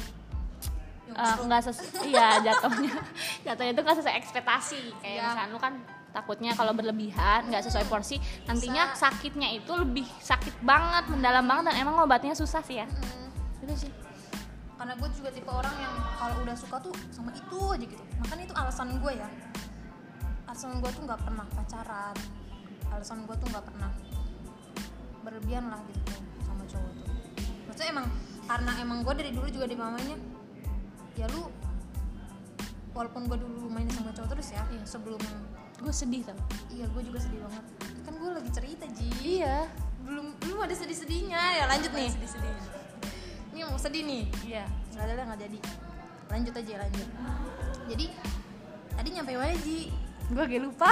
[1.18, 2.94] uh, nggak ses iya jatuhnya
[3.46, 4.80] jatuhnya itu nggak sesuai ekspektasi.
[5.02, 5.22] Kayak Iya.
[5.26, 5.74] misalkan lu kan
[6.11, 9.11] takutnya kalau berlebihan nggak sesuai porsi nantinya Bisa.
[9.14, 12.87] sakitnya itu lebih sakit banget mendalam banget dan emang obatnya susah sih ya.
[12.87, 13.92] Hmm, itu sih.
[14.74, 18.02] Karena gue juga tipe orang yang kalau udah suka tuh sama itu aja gitu.
[18.22, 19.28] Makanya itu alasan gue ya.
[20.48, 22.14] Alasan gue tuh nggak pernah pacaran
[22.90, 23.90] alasan gue tuh nggak pernah
[25.22, 27.07] berlebihan lah gitu sama cowok tuh.
[27.70, 28.07] Maksudnya emang
[28.50, 30.16] karena emang gue dari dulu juga di mamanya
[31.14, 31.46] ya lu
[32.90, 34.83] walaupun gue dulu main sama cowok terus ya Iya.
[34.83, 35.20] sebelum
[35.81, 36.37] gue sedih tau
[36.68, 37.64] iya gue juga sedih banget.
[38.03, 39.09] Kan gue lagi cerita ji.
[39.40, 39.68] Iya.
[40.05, 41.40] Belum belum ada sedih-sedihnya.
[41.61, 42.11] Ya lanjut nih.
[42.11, 42.55] Sedih sedih
[43.50, 44.24] ini mau sedih nih.
[44.46, 44.64] Iya.
[44.96, 45.59] Nggak ada nggak jadi.
[46.31, 47.09] Lanjut aja lanjut.
[47.90, 48.07] Jadi
[48.96, 49.79] tadi nyampe Ji
[50.30, 50.90] gue gak lupa.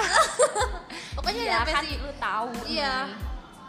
[1.16, 1.96] Pokoknya iya nyampe kan sih.
[1.98, 2.51] lu tahu.
[2.66, 2.94] Iya.
[3.07, 3.27] Nih.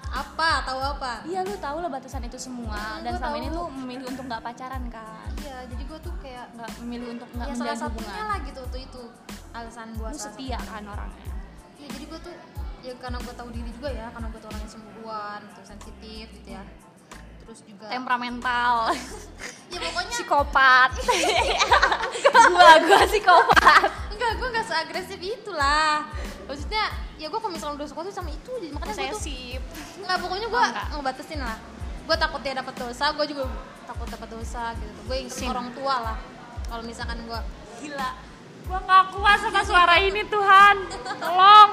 [0.10, 0.50] apa?
[0.66, 1.12] Tahu apa?
[1.30, 2.78] Iya lu tahu lah batasan itu semua.
[2.78, 3.42] Hmm, dan selama tahu.
[3.46, 5.30] ini lu memilih untuk nggak pacaran kan?
[5.46, 8.62] Iya jadi gue tuh kayak nggak memilih untuk nggak ya salah satunya hubungan lah gitu
[8.74, 9.02] tuh itu
[9.54, 11.26] alasan gue lu setia kan orangnya?
[11.78, 12.34] Iya jadi gue tuh
[12.80, 16.50] ya karena gue tahu diri juga ya karena gue tuh orangnya cemburuan gitu sensitif gitu
[16.58, 16.64] ya.
[17.46, 18.74] Terus juga temperamental.
[19.70, 20.90] Ya pokoknya psikopat.
[22.50, 26.04] Gua gua psikopat enggak gue nggak seagresif itulah.
[26.44, 26.84] Maksudnya
[27.16, 29.22] ya gue kalau misalnya udah suka tuh sama itu jadi makanya gue tuh
[30.00, 30.86] Enggak, pokoknya gue Oh, enggak.
[30.92, 31.58] ngebatasin lah.
[32.04, 33.44] Gue takut dia dapat dosa gue juga
[33.86, 35.00] takut dapat dosa gitu.
[35.08, 35.48] Gue inget Sin.
[35.48, 36.18] orang tua lah
[36.68, 37.40] kalau misalkan gue
[37.80, 38.12] gila.
[38.68, 40.76] Gua nggak kuat sama suara ini Tuhan.
[41.18, 41.72] Tolong.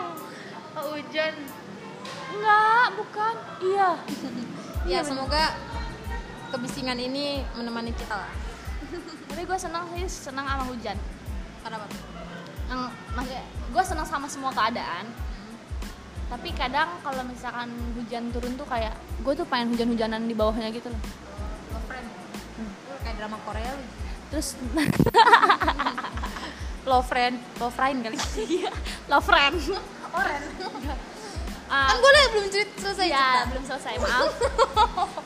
[0.77, 1.35] Hujan.
[2.31, 3.35] Enggak bukan.
[3.61, 3.91] Iya.
[4.87, 5.51] Ya semoga
[6.49, 8.31] kebisingan ini menemani kita lah.
[9.27, 10.95] Tapi gue senang sih senang sama hujan.
[11.59, 11.91] Karena apa
[12.67, 15.07] yang maksudnya gue senang sama semua keadaan.
[16.27, 20.91] Tapi kadang kalau misalkan hujan turun tuh kayak gue tuh pengen hujan-hujanan di bawahnya gitu
[20.91, 21.03] loh.
[21.71, 22.09] Lo friend.
[22.91, 23.87] Lu kayak drama Korea lu.
[24.35, 24.59] Terus
[26.91, 28.19] lo friend lo friend kali.
[28.43, 28.71] Iya
[29.07, 29.55] love friend.
[30.17, 30.43] Oren.
[31.67, 33.51] Ah, kan gue belum cerita selesai ya cerita.
[33.51, 34.31] belum selesai maaf.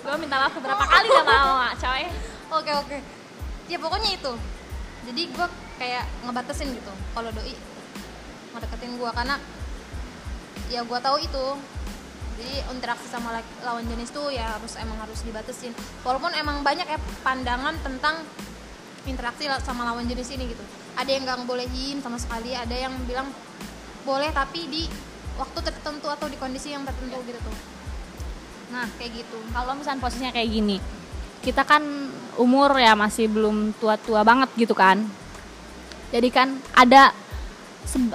[0.00, 2.04] Gue minta maaf beberapa kali gak mau coy.
[2.60, 2.98] Oke oke.
[3.68, 4.32] Ya pokoknya itu
[5.08, 5.46] jadi gue
[5.80, 7.56] kayak ngebatasin gitu kalau doi
[8.52, 9.36] ngedeketin gue karena
[10.70, 11.46] ya gue tahu itu.
[12.40, 15.76] Jadi interaksi sama lawan jenis tuh ya harus emang harus dibatasin.
[16.00, 18.24] Walaupun emang banyak ya pandangan tentang
[19.04, 20.64] interaksi sama lawan jenis ini gitu.
[20.96, 23.28] Ada yang nggak ngebolehin sama sekali ada yang bilang
[24.08, 24.88] boleh tapi di
[25.36, 27.56] waktu tertentu atau di kondisi yang tertentu gitu tuh.
[28.72, 29.38] Nah, kayak gitu.
[29.52, 30.76] Kalau misalnya posisinya kayak gini,
[31.40, 31.82] kita kan
[32.36, 35.00] umur ya masih belum tua-tua banget gitu kan.
[36.10, 37.12] Jadi kan ada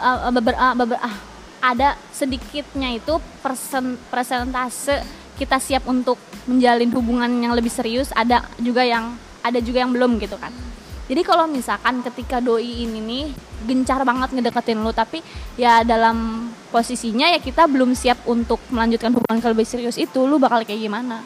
[0.01, 1.15] uh, beber- uh, beber- ah,
[1.61, 5.01] ada sedikitnya itu persen persentase
[5.35, 6.15] kita siap untuk
[6.47, 10.53] menjalin hubungan yang lebih serius, ada juga yang ada juga yang belum gitu kan.
[11.05, 13.25] Jadi kalau misalkan ketika doi ini nih
[13.69, 15.21] gencar banget ngedeketin lu tapi
[15.53, 20.41] ya dalam posisinya ya kita belum siap untuk melanjutkan hubungan ke lebih serius itu lu
[20.41, 21.21] bakal kayak gimana?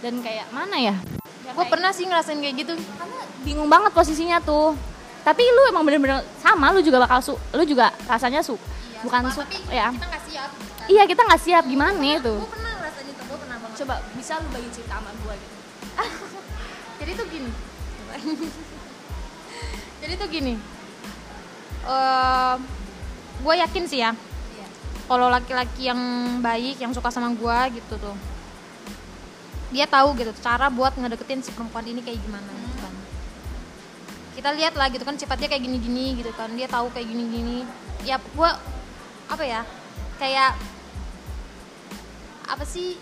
[0.00, 0.94] Dan kayak mana ya?
[1.44, 4.72] Ya gue pernah sih ngerasain kayak gitu karena bingung banget posisinya tuh.
[5.22, 8.60] Tapi lu emang bener-bener sama, lu juga bakal su, lu juga rasanya su,
[9.00, 9.88] bukan su, tapi ya.
[9.88, 10.84] kita nggak siap kan?
[10.84, 12.34] Iya kita nggak siap gimana itu?
[12.36, 15.56] gue pernah ngerasain itu gue pernah banget Coba bisa lu bagi cerita sama gua gitu.
[17.00, 17.50] jadi tuh gini
[20.04, 20.54] jadi tuh gini
[21.84, 22.54] eh
[23.40, 24.12] gue yakin sih ya
[24.54, 24.66] Iya.
[25.04, 26.00] kalau laki-laki yang
[26.40, 28.16] baik yang suka sama gue gitu tuh
[29.72, 32.94] dia tahu gitu cara buat ngedeketin si perempuan ini kayak gimana gitu kan.
[34.34, 37.64] Kita lihat lah gitu kan sifatnya kayak gini-gini gitu kan dia tahu kayak gini-gini.
[38.04, 38.50] Ya gue
[39.30, 39.62] apa ya
[40.20, 40.52] kayak
[42.44, 43.00] apa sih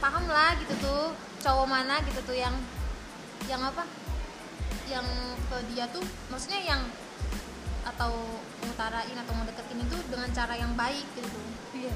[0.00, 1.12] paham lah gitu tuh
[1.44, 2.54] cowok mana gitu tuh yang
[3.50, 3.84] yang apa
[4.88, 5.04] yang
[5.50, 6.02] ke dia tuh
[6.32, 6.82] maksudnya yang
[7.82, 8.14] atau
[8.62, 11.40] ngutarain atau ngedeketin itu dengan cara yang baik gitu.
[11.76, 11.94] Iya.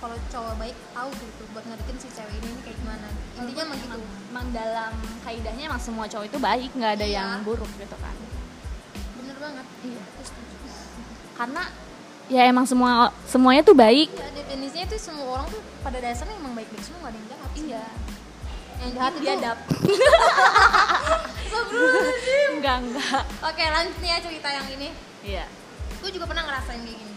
[0.00, 3.78] Kalau cowok baik tahu gitu buat ngedeketin si cewek ini, ini kayak gimana intinya emang
[3.78, 3.96] gitu
[4.30, 7.14] Emang dalam kaidahnya emang semua cowok itu baik, nggak ada Iya.
[7.20, 8.14] yang buruk gitu kan.
[9.14, 10.02] bener banget Iya.
[11.34, 11.62] Karena
[12.26, 14.08] ya emang semua semuanya tuh baik.
[14.08, 17.50] ya definisinya tuh semua orang tuh pada dasarnya emang baik-baik semua nggak ada yang jahat.
[17.54, 17.84] Iya.
[18.80, 19.56] yang jahat itu Biadab.
[22.54, 23.22] enggak enggak.
[23.42, 24.88] oke lanjut nih ya cerita yang ini
[25.20, 25.44] Iya.
[26.00, 27.14] gue juga pernah ngerasain kayak gini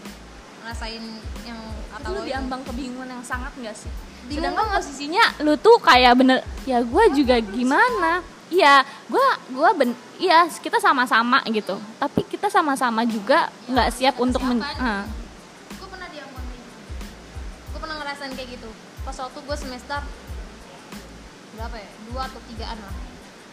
[0.60, 1.02] ngerasain
[1.44, 1.58] yang
[1.94, 3.90] Kata lu diambang kebingungan yang sangat enggak sih?
[4.24, 4.78] Bingung Sedangkan banget.
[4.82, 8.18] posisinya lu tuh kayak bener ya gue juga gimana?
[8.46, 11.74] Iya, gue gua ben iya kita sama-sama gitu.
[11.96, 15.06] Tapi kita sama-sama juga nggak siap untuk men ah.
[15.70, 16.44] gue pernah diambang
[17.70, 18.68] gue pernah ngerasain kayak gitu
[19.00, 20.00] pas waktu gue semester
[21.54, 22.94] berapa ya dua atau tigaan lah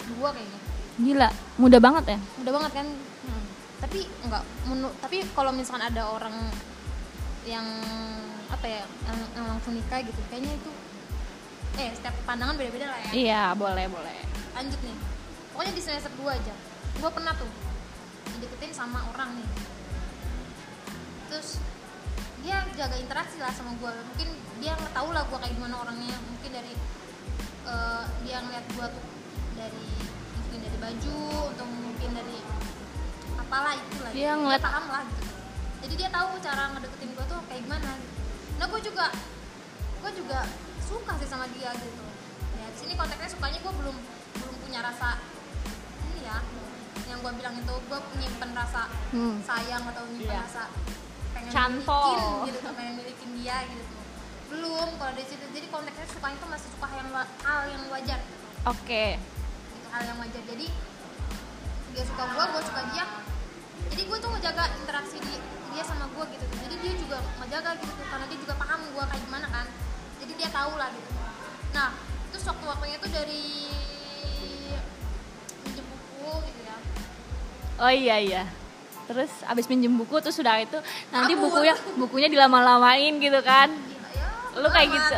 [0.09, 0.59] dua kayaknya
[0.91, 2.19] Gila, mudah banget ya.
[2.41, 2.87] udah banget kan
[3.21, 3.43] Hmm.
[3.79, 4.43] tapi enggak
[4.97, 6.33] tapi kalau misalkan ada orang
[7.43, 7.65] yang
[8.47, 10.19] apa ya yang, yang langsung nikah gitu.
[10.27, 10.71] Kayaknya itu
[11.73, 13.11] eh setiap pandangan beda-beda lah ya.
[13.11, 14.17] Iya, boleh, boleh.
[14.51, 14.97] lanjut nih.
[15.51, 16.53] Pokoknya di semester 2 aja.
[16.97, 17.47] Gue pernah tuh
[18.29, 19.47] dideketin sama orang nih.
[21.27, 21.57] Terus
[22.41, 24.27] dia jaga interaksi lah sama gue mungkin
[24.57, 26.17] dia nggak tahu lah gue kayak gimana orangnya.
[26.27, 26.73] Mungkin dari
[27.63, 29.05] eh, dia ngeliat gue tuh
[29.55, 29.87] dari
[30.35, 31.17] mungkin dari baju
[31.55, 32.37] atau mungkin dari
[33.37, 35.30] apalah itu lah Dia ngeliat- paham lah gitu
[35.81, 38.13] jadi dia tahu cara ngedeketin gue tuh kayak gimana gitu.
[38.55, 39.05] nah gue juga
[39.97, 40.39] gue juga
[40.81, 42.03] suka sih sama dia gitu
[42.55, 43.97] ya di sini konteksnya sukanya gue belum
[44.35, 45.17] belum punya rasa
[46.07, 46.37] ini ya
[47.05, 49.43] yang gue bilang itu gue nyimpen rasa Hmm.
[49.43, 50.41] sayang atau nyimpen Iya.
[50.41, 50.63] rasa
[51.31, 52.01] pengen Canto.
[52.05, 53.85] milikin gitu pengen milikin dia gitu
[54.47, 58.45] belum kalau dari situ jadi konteksnya sukanya tuh masih suka yang hal yang wajar gitu
[58.63, 59.05] Oke.
[59.15, 60.67] gitu, hal yang wajar jadi
[61.91, 63.03] dia suka gue gue suka dia
[63.89, 65.33] jadi gue tuh ngejaga interaksi di,
[65.71, 69.03] dia sama gue gitu jadi dia juga ngejaga gitu tuh karena dia juga paham gue
[69.03, 69.65] kayak gimana kan
[70.19, 71.11] jadi dia tahu lah gitu
[71.71, 71.89] nah
[72.29, 73.43] terus waktu waktunya tuh dari
[75.61, 76.75] pinjem buku gitu ya
[77.77, 78.43] Oh iya iya.
[79.03, 80.77] Terus abis pinjem buku terus sudah itu
[81.09, 81.49] nanti Kabur.
[81.49, 83.67] bukunya bukunya dilama-lamain gitu kan.
[83.67, 84.95] Gila, ya Lu kayak amat.
[84.95, 85.17] gitu.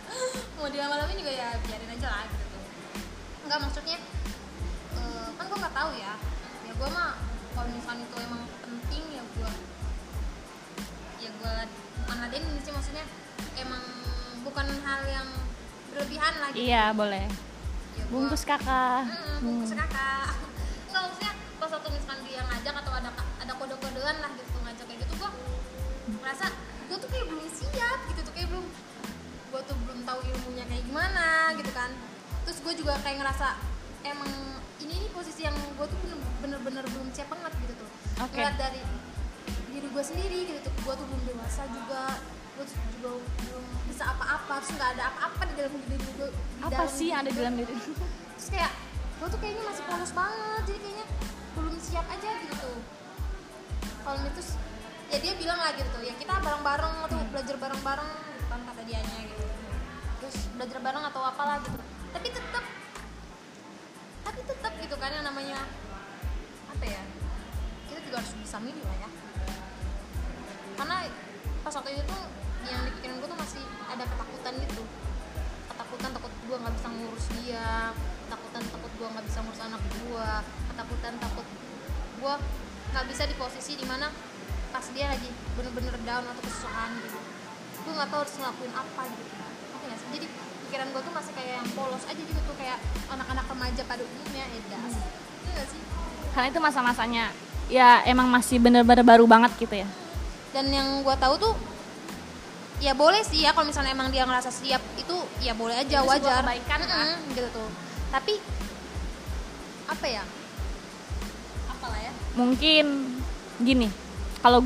[0.56, 2.62] mau dilama-lamain juga ya biarin aja lah gitu tuh
[3.44, 3.98] enggak maksudnya
[4.94, 6.12] eh, kan gue nggak tahu ya
[6.64, 7.10] ya gue mah
[7.56, 9.50] kalau misalnya itu emang penting ya gue
[11.18, 11.54] ya gue
[12.06, 13.04] ladenin sih maksudnya
[13.56, 13.80] emang
[14.42, 15.28] bukan hal yang
[15.88, 17.24] berlebihan lah gitu Iya, boleh.
[17.96, 19.08] ya, gua- Bungkus kakak.
[19.08, 20.28] Mm, bungkus kakak
[20.88, 25.00] nggak maksudnya pas waktu misalkan dia ngajak atau ada ada kode-kodean lah gitu ngajak kayak
[25.02, 25.30] gitu gua
[26.20, 26.46] merasa
[26.86, 28.66] gua tuh kayak belum siap gitu tuh kayak belum
[29.48, 31.90] gua tuh belum tahu ilmunya kayak gimana gitu kan
[32.42, 33.58] terus gue juga kayak ngerasa
[34.04, 34.30] emang
[34.86, 37.90] ini nih posisi yang gue tuh bener- bener-bener belum siap banget gitu tuh.
[38.22, 38.32] Oke.
[38.32, 38.80] Ngeliat dari
[39.68, 42.16] diri gue sendiri gitu tuh gue tuh belum dewasa juga
[42.56, 43.10] gue juga
[43.44, 46.28] belum bisa apa-apa terus nggak ada apa-apa di dalam diri gue
[46.62, 47.74] Apa dalam sih yang ada di dalam diri?
[47.76, 48.72] terus kayak
[49.16, 51.06] gue tuh kayaknya masih polos banget jadi kayaknya
[51.52, 52.78] belum siap aja gitu tuh.
[54.00, 54.40] Kalau itu
[55.06, 59.18] ya dia bilang lah gitu ya kita bareng-bareng atau belajar bareng-bareng gitu kan kata dianya
[59.28, 59.44] gitu.
[60.24, 61.78] Terus belajar bareng atau apalah gitu.
[62.16, 62.64] Tapi tetap
[64.26, 65.62] tapi tetap gitu kan yang namanya
[66.66, 67.02] apa ya
[67.86, 69.10] kita juga harus bisa milih lah ya.
[70.74, 70.96] Karena
[71.62, 72.22] pas waktu itu tuh
[72.66, 74.82] yang dipikirin gue tuh masih ada ketakutan gitu.
[76.46, 77.90] Gue nggak bisa ngurus dia
[78.30, 80.28] ketakutan takut gue nggak bisa ngurus anak gue
[80.70, 81.46] ketakutan takut
[82.22, 82.34] gue
[82.94, 84.06] nggak bisa di posisi di mana
[84.70, 85.26] pas dia lagi
[85.58, 87.18] bener-bener down atau kesusahan gitu.
[87.82, 89.24] Gue nggak tahu harus ngelakuin apa gitu
[89.74, 90.08] oke nggak sih?
[90.14, 90.26] Jadi
[90.66, 94.44] pikiran gue tuh masih kayak yang polos aja gitu tuh kayak anak-anak remaja pada umumnya
[94.50, 95.80] edas Iya nggak sih?
[96.30, 97.24] Karena itu masa-masanya
[97.66, 99.88] ya emang masih bener-bener baru banget gitu ya.
[100.50, 101.54] Dan yang gue tahu tuh
[102.76, 106.08] ya boleh sih ya kalau misalnya emang dia ngerasa siap itu ya boleh aja Itu
[106.08, 106.44] wajar.
[106.44, 107.06] kebaikan, kan?
[107.08, 107.68] Mm-mm, gitu tuh.
[108.12, 108.34] Tapi
[109.86, 110.22] apa ya?
[111.72, 112.12] Apalah ya?
[112.36, 112.84] Mungkin
[113.56, 113.88] gini
[114.44, 114.60] kalau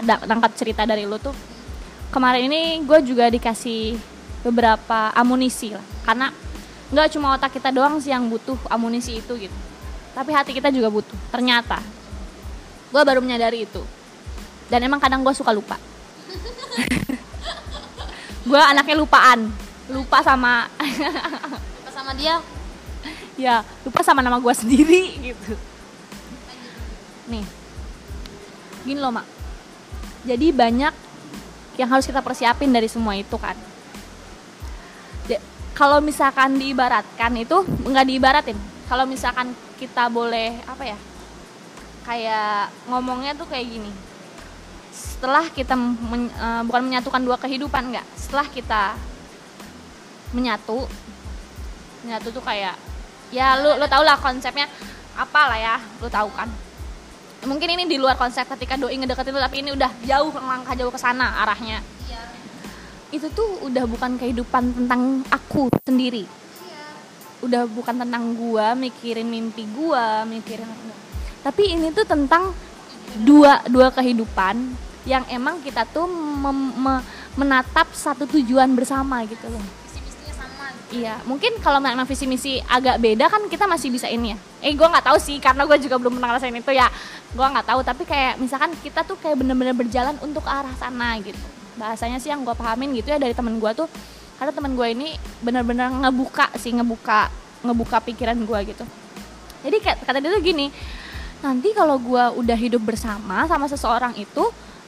[0.00, 1.34] da- nangkap cerita dari lu tuh
[2.14, 3.98] kemarin ini gue juga dikasih
[4.46, 5.82] beberapa amunisi lah.
[6.06, 6.30] Karena
[6.94, 9.56] nggak cuma otak kita doang sih yang butuh amunisi itu gitu.
[10.14, 11.18] Tapi hati kita juga butuh.
[11.34, 11.82] Ternyata
[12.94, 13.82] gue baru menyadari itu.
[14.70, 15.78] Dan emang kadang gue suka lupa.
[18.46, 19.50] Gue anaknya lupaan.
[19.90, 20.70] Lupa sama
[21.86, 22.38] pas sama dia?
[23.34, 25.02] Ya lupa sama nama gue sendiri
[25.34, 25.58] gitu.
[27.26, 27.42] Nih.
[28.86, 29.26] Gini loh mak.
[30.22, 30.94] Jadi banyak
[31.74, 33.58] yang harus kita persiapin dari semua itu kan
[35.76, 38.56] kalau misalkan diibaratkan itu nggak diibaratin.
[38.88, 40.98] Kalau misalkan kita boleh apa ya
[42.08, 43.92] kayak ngomongnya tuh kayak gini.
[44.88, 48.06] Setelah kita men- eh, bukan menyatukan dua kehidupan nggak.
[48.16, 48.96] Setelah kita
[50.32, 50.88] menyatu
[52.02, 52.74] menyatu tuh kayak
[53.28, 54.64] ya lu lu tau lah konsepnya
[55.12, 56.48] apa lah ya lu tahu kan.
[57.44, 60.88] Mungkin ini di luar konsep ketika doi ngedeketin lu tapi ini udah jauh langkah jauh
[60.88, 61.84] ke sana arahnya.
[62.08, 62.22] Iya
[63.16, 66.28] itu tuh udah bukan kehidupan tentang aku sendiri
[67.40, 70.68] udah bukan tentang gua mikirin mimpi gua mikirin
[71.40, 72.52] tapi ini tuh tentang
[73.24, 74.56] dua dua kehidupan
[75.06, 77.04] yang emang kita tuh mem- me-
[77.38, 80.98] menatap satu tujuan bersama gitu loh visi misinya sama gitu.
[80.98, 84.38] Iya, mungkin kalau memang visi misi agak beda kan kita masih bisa ini ya.
[84.64, 86.90] Eh, gue nggak tahu sih karena gue juga belum pernah ngerasain itu ya.
[87.36, 91.38] Gue nggak tahu, tapi kayak misalkan kita tuh kayak bener-bener berjalan untuk arah sana gitu.
[91.76, 93.88] Bahasanya sih yang gue pahamin gitu ya dari temen gue tuh,
[94.40, 95.08] karena temen gue ini
[95.44, 97.28] bener-bener ngebuka sih, ngebuka
[97.64, 98.84] ngebuka pikiran gue gitu.
[99.64, 100.72] Jadi kayak kata dia tuh gini,
[101.40, 104.44] nanti kalau gue udah hidup bersama sama seseorang itu,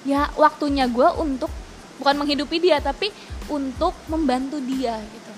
[0.08, 1.52] ya waktunya gue untuk
[1.98, 3.10] bukan menghidupi dia tapi
[3.50, 5.30] untuk membantu dia gitu.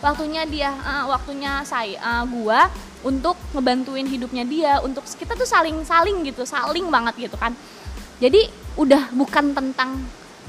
[0.00, 2.66] Waktunya dia eh, waktunya saya eh, gua
[3.00, 7.52] untuk ngebantuin hidupnya dia untuk kita tuh saling saling gitu saling banget gitu kan.
[8.20, 10.00] Jadi udah bukan tentang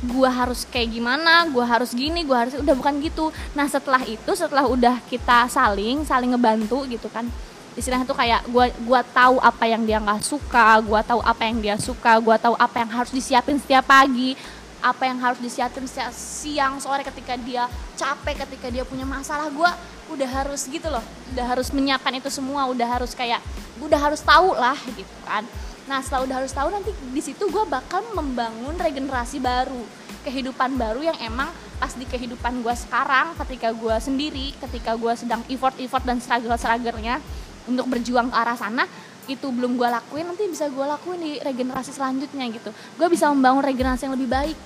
[0.02, 3.30] gua harus kayak gimana gua harus gini gua harus udah bukan gitu.
[3.54, 7.30] Nah setelah itu setelah udah kita saling saling ngebantu gitu kan
[7.78, 11.58] istilahnya tuh kayak gua gua tahu apa yang dia nggak suka gua tahu apa yang
[11.64, 14.36] dia suka gua tahu apa yang harus disiapin setiap pagi
[14.82, 19.72] apa yang harus disiapin setiap siang sore ketika dia capek ketika dia punya masalah gue
[20.12, 23.40] udah harus gitu loh udah harus menyiapkan itu semua udah harus kayak
[23.80, 25.46] udah harus tahu lah gitu kan
[25.92, 29.84] nah setelah udah harus tahu nanti di situ gue bakal membangun regenerasi baru.
[30.24, 31.52] Kehidupan baru yang emang
[31.84, 36.56] pas di kehidupan gue sekarang ketika gue sendiri ketika gue sedang effort effort dan struggle
[36.56, 37.20] strugglenya
[37.66, 38.88] untuk berjuang ke arah sana
[39.28, 42.72] itu belum gue lakuin nanti bisa gue lakuin di regenerasi selanjutnya gitu.
[42.96, 44.58] Gue bisa membangun regenerasi yang lebih baik.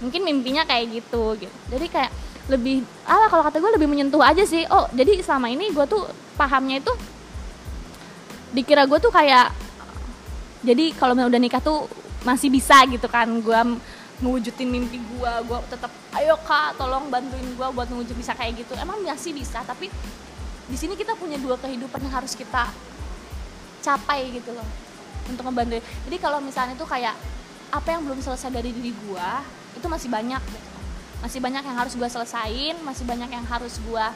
[0.00, 1.56] Mungkin mimpinya kayak gitu gitu.
[1.68, 2.10] Jadi kayak
[2.48, 4.64] lebih ah kalau kata gue lebih menyentuh aja sih.
[4.72, 6.08] Oh jadi selama ini gue tuh
[6.40, 6.92] pahamnya itu
[8.56, 9.63] dikira gue tuh kayak
[10.64, 11.86] jadi kalau udah nikah tuh
[12.24, 13.60] masih bisa gitu kan gue
[14.24, 18.72] mewujudin mimpi gue gue tetap ayo kak tolong bantuin gue buat mewujud bisa kayak gitu.
[18.80, 19.92] Emang masih bisa tapi
[20.64, 22.72] di sini kita punya dua kehidupan yang harus kita
[23.84, 24.64] capai gitu loh
[25.28, 25.76] untuk ngebantu
[26.08, 27.12] jadi kalau misalnya tuh kayak
[27.68, 29.28] apa yang belum selesai dari diri gue
[29.76, 30.70] itu masih banyak gitu.
[31.20, 34.06] masih banyak yang harus gue selesain masih banyak yang harus gue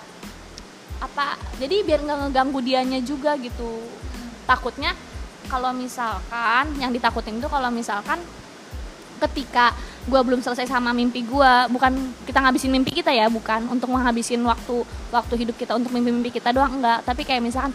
[1.04, 3.84] apa jadi biar nggak ngeganggu dianya juga gitu.
[4.48, 4.96] Takutnya
[5.48, 8.20] kalau misalkan yang ditakutin itu kalau misalkan
[9.18, 9.74] ketika
[10.08, 11.92] gue belum selesai sama mimpi gue bukan
[12.24, 16.54] kita ngabisin mimpi kita ya bukan untuk menghabisin waktu waktu hidup kita untuk mimpi-mimpi kita
[16.54, 17.04] doang enggak.
[17.04, 17.74] Tapi kayak misalkan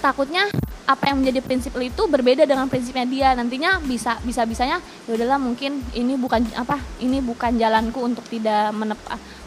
[0.00, 0.48] takutnya
[0.82, 3.28] apa yang menjadi prinsip lu itu berbeda dengan prinsipnya dia.
[3.36, 8.72] Nantinya bisa bisa bisanya ya udahlah mungkin ini bukan apa ini bukan jalanku untuk tidak
[8.72, 8.98] menep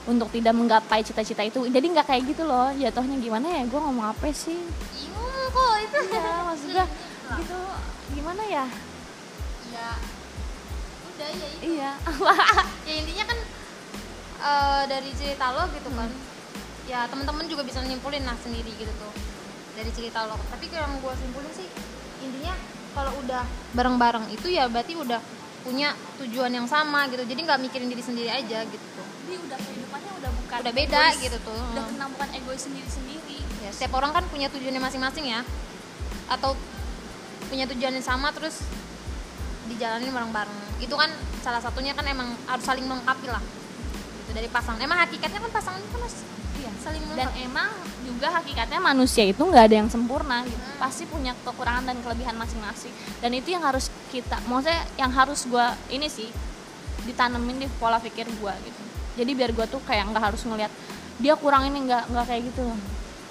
[0.06, 1.66] untuk tidak menggapai cita-cita itu.
[1.66, 2.70] Jadi nggak kayak gitu loh.
[2.78, 3.62] Jatuhnya gimana ya?
[3.66, 4.58] Gue ngomong apa sih?
[4.94, 6.00] Bingung kok itu.
[6.14, 6.86] Ya maksud gue
[7.42, 7.60] gitu
[8.16, 8.66] gimana ya?
[9.74, 9.90] Ya
[11.16, 11.64] udah ya itu.
[11.80, 11.92] Iya.
[12.86, 13.40] Ya intinya kan
[14.46, 16.12] eh, dari cerita lo gitu kan.
[16.86, 19.14] Ya teman-teman juga bisa nyimpulin lah sendiri gitu tuh
[19.74, 20.38] dari cerita lo.
[20.54, 21.68] Tapi kalau yang gue simpulin sih
[22.22, 22.54] intinya
[22.96, 23.44] kalau udah
[23.76, 25.20] bareng-bareng itu ya berarti udah
[25.66, 27.26] punya tujuan yang sama gitu.
[27.26, 28.86] Jadi nggak mikirin diri sendiri aja gitu.
[28.94, 31.24] Tuh jadi udah kehidupannya udah bukan udah beda egois.
[31.26, 31.58] gitu tuh.
[31.74, 35.42] udah tentang bukan egois sendiri sendiri ya, setiap orang kan punya tujuannya masing-masing ya.
[36.30, 36.54] Atau
[37.48, 38.66] punya tujuan yang sama terus
[39.70, 40.60] dijalanin bareng-bareng.
[40.82, 41.10] Itu kan
[41.42, 43.42] salah satunya kan emang harus saling melengkapi lah.
[44.22, 44.82] Gitu dari pasangan.
[44.82, 46.18] Emang hakikatnya kan pasangan itu kan harus
[46.56, 47.70] iya saling dan melengkapi emang
[48.06, 50.62] juga hakikatnya manusia itu nggak ada yang sempurna gitu.
[50.78, 52.94] Pasti punya kekurangan dan kelebihan masing-masing.
[53.20, 56.30] Dan itu yang harus kita maksudnya yang harus gua ini sih
[57.06, 58.82] ditanemin di pola pikir gua gitu.
[59.16, 60.72] Jadi biar gua tuh kayak nggak harus ngelihat
[61.16, 62.66] dia kurang ini nggak nggak kayak gitu.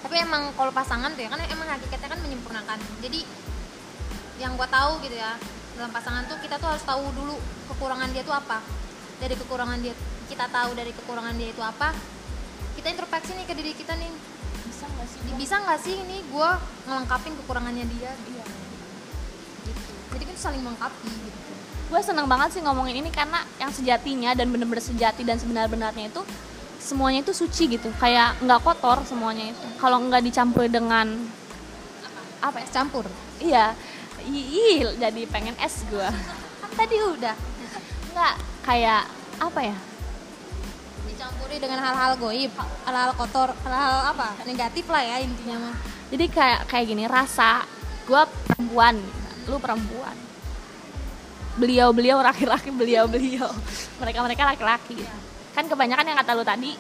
[0.05, 2.79] Tapi emang kalau pasangan tuh ya kan emang hakikatnya kan menyempurnakan.
[3.01, 3.25] Jadi
[4.39, 5.39] yang gua tahu gitu ya
[5.75, 7.35] dalam pasangan tuh kita tuh harus tahu dulu
[7.75, 8.63] kekurangan dia tuh apa.
[9.23, 9.95] Dari kekurangan dia
[10.27, 11.95] kita tahu dari kekurangan dia itu apa
[12.75, 14.11] kita introspeksi nih ke diri kita nih.
[14.67, 18.11] Bisa nggak sih bisa nggak sih ini gua ngelengkapin kekurangannya dia?
[18.11, 18.45] Iya.
[19.71, 19.93] Gitu.
[20.15, 21.53] Jadi kan saling melengkapi gitu.
[21.85, 26.23] Gue seneng banget sih ngomongin ini karena yang sejatinya dan bener-bener sejati dan sebenar-benarnya itu
[26.81, 27.93] semuanya itu suci gitu.
[28.03, 29.67] Kayak nggak kotor semuanya itu.
[29.79, 31.13] Kalau nggak dicampur dengan
[32.43, 32.69] apa ya?
[32.73, 33.07] Campur?
[33.39, 33.77] Iya
[34.29, 36.09] ih jadi pengen es gue
[36.65, 37.37] kan tadi udah.
[38.15, 39.03] Nggak kayak
[39.39, 39.77] apa ya?
[41.05, 42.53] Dicampuri dengan hal-hal goib
[42.89, 44.35] hal-hal kotor hal-hal apa?
[44.49, 45.77] Negatif lah ya intinya mah.
[46.09, 47.63] Jadi kayak kayak gini rasa
[48.09, 48.97] gue perempuan.
[49.47, 50.17] Lu perempuan.
[51.55, 53.47] Beliau beliau laki-laki beliau beliau
[54.03, 54.99] mereka mereka laki-laki.
[55.55, 56.73] Kan kebanyakan yang kata lu tadi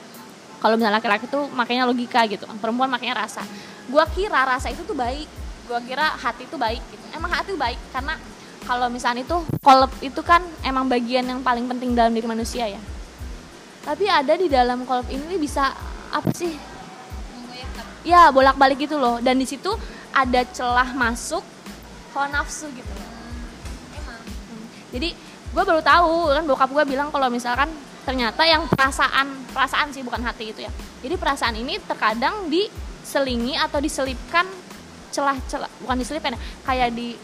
[0.58, 2.48] kalau misalnya laki-laki tuh makanya logika gitu.
[2.58, 3.44] Perempuan makanya rasa.
[3.84, 7.04] Gue kira rasa itu tuh baik gue kira hati itu baik gitu.
[7.16, 8.20] Emang hati itu baik karena
[8.64, 12.80] kalau misalnya itu kolab itu kan emang bagian yang paling penting dalam diri manusia ya.
[13.84, 15.72] Tapi ada di dalam kolab ini bisa
[16.08, 16.56] apa sih?
[18.04, 19.20] Ya bolak balik gitu loh.
[19.20, 19.72] Dan di situ
[20.12, 21.44] ada celah masuk
[22.16, 22.88] hawa nafsu gitu.
[22.88, 23.10] Loh
[24.00, 24.20] emang.
[24.92, 25.08] Jadi
[25.54, 27.68] gue baru tahu kan bokap gue bilang kalau misalkan
[28.04, 30.72] ternyata yang perasaan perasaan sih bukan hati itu ya.
[31.04, 34.48] Jadi perasaan ini terkadang diselingi atau diselipkan
[35.14, 37.14] celah-celah bukan diselipkan ya kayak di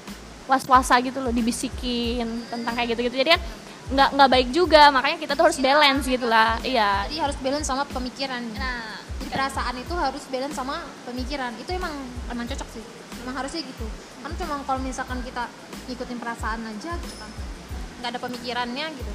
[0.47, 3.19] was-wasa gitu loh dibisikin tentang kayak gitu-gitu.
[3.19, 3.43] Jadi kan
[3.91, 7.03] nggak nggak baik juga makanya kita tuh harus balance gitu lah iya.
[7.11, 8.39] jadi harus balance sama pemikiran.
[8.55, 9.03] Nah.
[9.21, 11.53] Jadi perasaan itu harus balance sama pemikiran.
[11.59, 11.93] Itu emang
[12.31, 12.85] emang cocok sih
[13.27, 13.87] emang harusnya gitu.
[14.23, 15.45] Kan cuma kalau misalkan kita
[15.91, 17.31] ngikutin perasaan aja gitu kan
[18.01, 19.13] nggak ada pemikirannya gitu.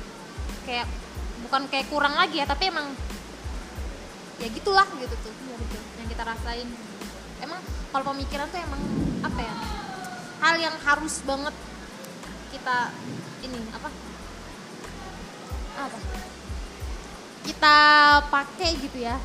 [0.68, 0.88] Kayak
[1.48, 2.92] bukan kayak kurang lagi ya tapi emang
[4.44, 5.34] ya gitulah gitu tuh
[6.04, 6.68] yang kita rasain.
[7.40, 7.64] Emang
[7.96, 8.82] kalau pemikiran tuh emang
[9.24, 9.56] apa ya?
[10.44, 11.56] Hal yang harus banget
[12.52, 12.92] kita
[13.40, 13.88] ini apa?
[15.80, 15.98] Apa?
[17.48, 17.78] Kita
[18.28, 19.16] pakai gitu ya.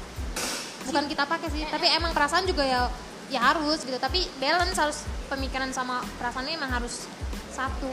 [0.86, 2.86] Bukan kita pakai sih tapi emang perasaan juga ya
[3.26, 3.98] ya harus gitu.
[3.98, 7.10] Tapi balance harus pemikiran sama perasaannya emang harus
[7.50, 7.90] satu.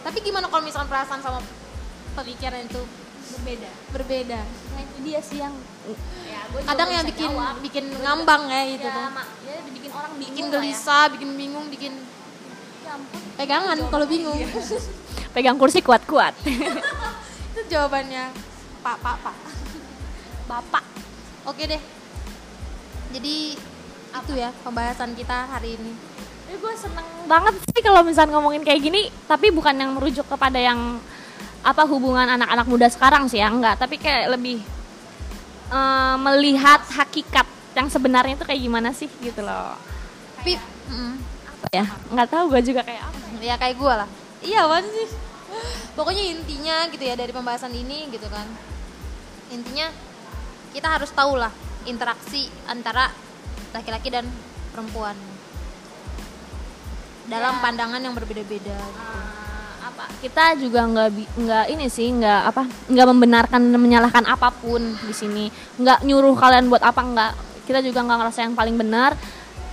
[0.00, 1.44] Tapi gimana kalau misalkan perasaan sama
[2.16, 2.80] pemikiran itu
[3.36, 3.70] berbeda.
[3.92, 4.40] Berbeda.
[4.44, 5.54] Nah itu dia sih yang
[6.26, 7.54] ya, kadang yang bikin jawab.
[7.60, 10.54] bikin ngambang ya itu ya, tuh mak, ya bikin orang bingung bikin lah ya.
[10.56, 11.92] gelisah bikin bingung bikin
[12.86, 13.20] Ya ampun.
[13.36, 14.38] pegangan kalau bingung.
[15.34, 16.32] Pegang kursi kuat-kuat.
[17.52, 18.32] Itu jawabannya
[18.80, 19.36] pak pak pak.
[20.48, 20.84] Bapak.
[21.44, 21.82] Oke deh.
[23.12, 23.58] Jadi
[24.16, 25.92] itu ya pembahasan kita hari ini.
[26.46, 30.56] Eh, gue seneng banget sih kalau misalnya ngomongin kayak gini tapi bukan yang merujuk kepada
[30.56, 31.02] yang
[31.66, 33.42] apa hubungan anak-anak muda sekarang sih?
[33.42, 33.82] Ya enggak.
[33.82, 34.62] Tapi kayak lebih
[35.74, 39.74] eh, melihat hakikat yang sebenarnya itu kayak gimana sih gitu loh.
[40.38, 40.54] Tapi
[40.88, 41.14] mm,
[41.50, 41.84] apa ya?
[42.14, 43.18] Nggak tahu gue juga kayak apa.
[43.42, 44.08] Ya kayak gue lah.
[44.46, 45.08] Iya apaan sih?
[45.98, 48.46] Pokoknya intinya gitu ya dari pembahasan ini gitu kan.
[49.50, 49.90] Intinya
[50.70, 51.50] kita harus tahu lah
[51.88, 53.10] interaksi antara
[53.74, 54.28] laki-laki dan
[54.70, 55.16] perempuan.
[57.26, 57.62] Dalam Ya.
[57.62, 59.45] pandangan yang berbeda-beda gitu.
[59.96, 61.08] Apa kita juga nggak
[61.40, 65.48] nggak ini sih nggak apa nggak membenarkan menyalahkan apa pun di sini.
[65.80, 67.32] Nggak nyuruh kalian buat apa nggak.
[67.64, 69.16] Kita juga nggak ngerasa yang paling benar.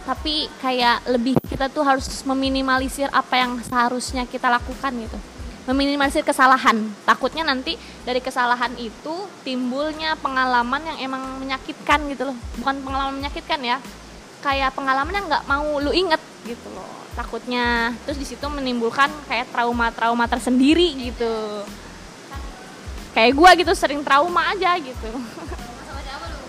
[0.08, 5.20] Tapi kayak lebih kita tuh harus meminimalisir apa yang seharusnya kita lakukan gitu.
[5.68, 6.88] Meminimalisir kesalahan.
[7.04, 7.76] Takutnya nanti
[8.08, 12.38] dari kesalahan itu timbulnya pengalaman yang emang menyakitkan gitu loh.
[12.64, 13.78] Bukan pengalaman menyakitkan ya.
[14.40, 17.93] Kayak pengalaman yang nggak mau lu inget gitu loh takutnya.
[18.05, 21.34] Terus di situ menimbulkan kayak trauma-trauma tersendiri gitu.
[23.14, 25.09] Kayak gua gitu sering trauma aja gitu.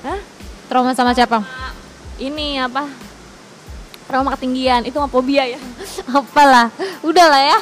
[0.05, 0.21] Hah?
[0.69, 1.45] trauma sama siapa?
[2.17, 2.89] Ini apa?
[4.09, 5.61] Trauma ketinggian itu mah fobia ya.
[6.19, 6.73] Apalah
[7.05, 7.59] udah lah ya.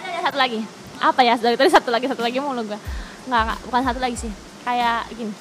[0.00, 0.60] Ada ada satu lagi.
[1.00, 1.36] Apa ya?
[1.36, 2.80] Dari tadi satu lagi satu lagi mulu gua.
[3.28, 4.32] Nggak nggak bukan satu lagi sih.
[4.64, 5.32] Kayak gini.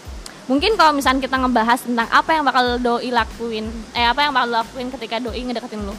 [0.49, 4.49] Mungkin kalau misalnya kita ngebahas tentang apa yang bakal doi lakuin eh apa yang bakal
[4.49, 5.93] lo lakuin ketika doi ngedeketin lo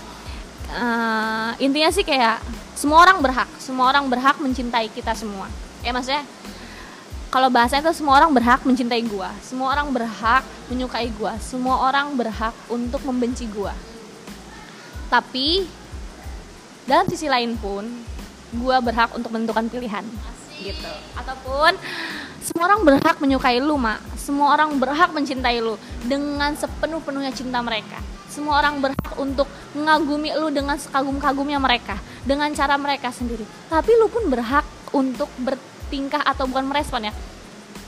[0.71, 2.39] Eh, intinya sih kayak
[2.79, 5.51] semua orang berhak semua orang berhak mencintai kita semua.
[5.83, 6.23] Ya maksudnya
[7.27, 12.14] kalau bahasanya tuh semua orang berhak mencintai gua semua orang berhak menyukai gua semua orang
[12.14, 13.75] berhak untuk membenci gua.
[15.11, 15.66] Tapi
[16.87, 17.91] dalam sisi lain pun
[18.55, 20.07] gua berhak untuk menentukan pilihan
[20.62, 20.93] gitu.
[21.18, 21.75] Ataupun
[22.47, 23.99] semua orang berhak menyukai lu mak.
[24.14, 25.75] Semua orang berhak mencintai lu
[26.07, 27.99] dengan sepenuh-penuhnya cinta mereka
[28.31, 33.43] semua orang berhak untuk mengagumi lu dengan sekagum-kagumnya mereka dengan cara mereka sendiri.
[33.66, 34.64] Tapi lu pun berhak
[34.95, 37.12] untuk bertingkah atau bukan merespon ya.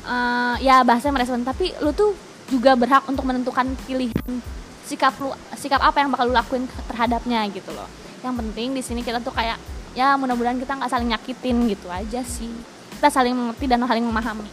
[0.02, 1.46] Eh, ya bahasanya merespon.
[1.46, 2.18] Tapi lu tuh
[2.50, 4.42] juga berhak untuk menentukan pilihan
[4.82, 7.86] sikap lu sikap apa yang bakal lu lakuin terhadapnya gitu loh.
[8.20, 9.56] Yang penting di sini kita tuh kayak
[9.94, 12.50] ya mudah-mudahan kita nggak saling nyakitin gitu aja sih.
[12.98, 14.46] Kita saling mengerti dan saling memahami.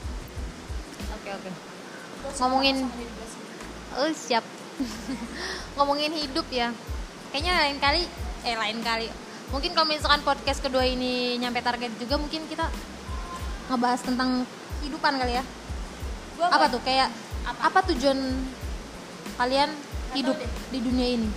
[1.17, 1.49] Oke oke.
[2.39, 2.85] Ngomongin
[3.97, 4.45] Oh siap.
[5.79, 6.75] Ngomongin hidup ya.
[7.31, 8.03] Kayaknya lain kali
[8.43, 9.07] eh lain kali.
[9.55, 12.67] Mungkin kalau misalkan podcast kedua ini nyampe target juga mungkin kita
[13.71, 14.43] ngebahas tentang
[14.83, 15.43] kehidupan kali ya.
[16.39, 17.07] Apa tuh kayak
[17.47, 18.19] apa, tujuan
[19.39, 19.71] kalian
[20.13, 20.35] hidup
[20.69, 21.29] di dunia ini?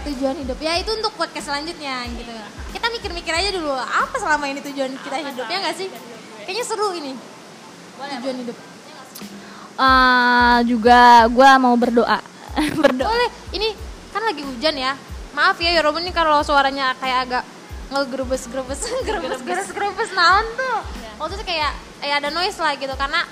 [0.00, 2.32] Tujuan hidup ya itu untuk podcast selanjutnya gitu.
[2.72, 5.90] Kita mikir-mikir aja dulu apa selama ini tujuan kita hidup ya nggak sih?
[6.46, 7.12] Kayaknya seru ini.
[7.98, 8.56] Tujuan hidup.
[9.80, 12.29] Eh, juga gua mau berdoa
[12.80, 13.68] berdoa Boleh, ini
[14.10, 14.92] kan lagi hujan ya.
[15.30, 17.44] Maaf ya, ya Robin ini kalau suaranya kayak agak
[17.90, 20.78] ngegerebes-gerebes, gerebes-gerebes naon tuh.
[21.18, 23.22] Maksudnya kayak kayak ada noise lah gitu karena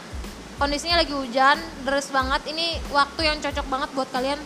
[0.59, 2.43] kondisinya lagi hujan, deras banget.
[2.51, 4.39] Ini waktu yang cocok banget buat kalian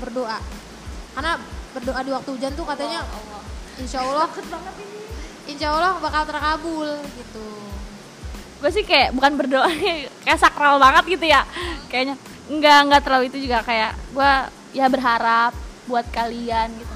[0.00, 0.38] berdoa.
[1.14, 1.38] Karena
[1.74, 3.02] berdoa di waktu hujan tuh katanya
[3.82, 4.30] Insya Allah
[5.50, 7.46] Insya Allah bakal terkabul gitu.
[8.62, 9.68] gue sih kayak bukan berdoa
[10.24, 11.44] kayak sakral banget gitu ya
[11.92, 12.16] kayaknya
[12.50, 14.32] nggak nggak terlalu itu juga kayak gue
[14.76, 15.52] ya berharap
[15.88, 16.94] buat kalian gitu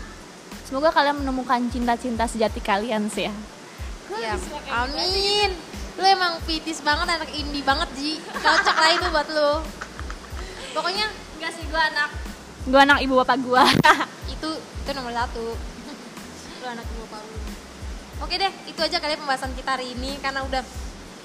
[0.69, 3.35] semoga kalian menemukan cinta-cinta sejati kalian sih ya
[4.19, 4.35] Ya,
[4.73, 5.51] amin.
[5.95, 8.19] Lu emang pitis banget, anak indie banget Ji.
[8.19, 9.53] Cocok lah itu buat lu.
[10.75, 11.07] Pokoknya
[11.39, 12.11] enggak sih gue anak
[12.69, 13.65] gue anak ibu bapak gue
[14.35, 15.57] itu itu nomor satu.
[16.61, 17.39] Lu anak ibu bapak lu.
[18.27, 20.63] Oke deh, itu aja kali pembahasan kita hari ini karena udah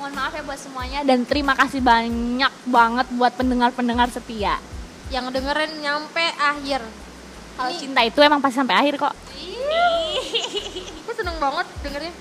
[0.03, 4.59] mohon maaf ya buat semuanya dan terima kasih banyak banget buat pendengar-pendengar setia.
[5.07, 6.83] Yang dengerin nyampe akhir.
[7.55, 9.15] kalau cinta itu emang pasti sampai akhir kok.
[11.07, 12.11] Gue seneng banget dengerin.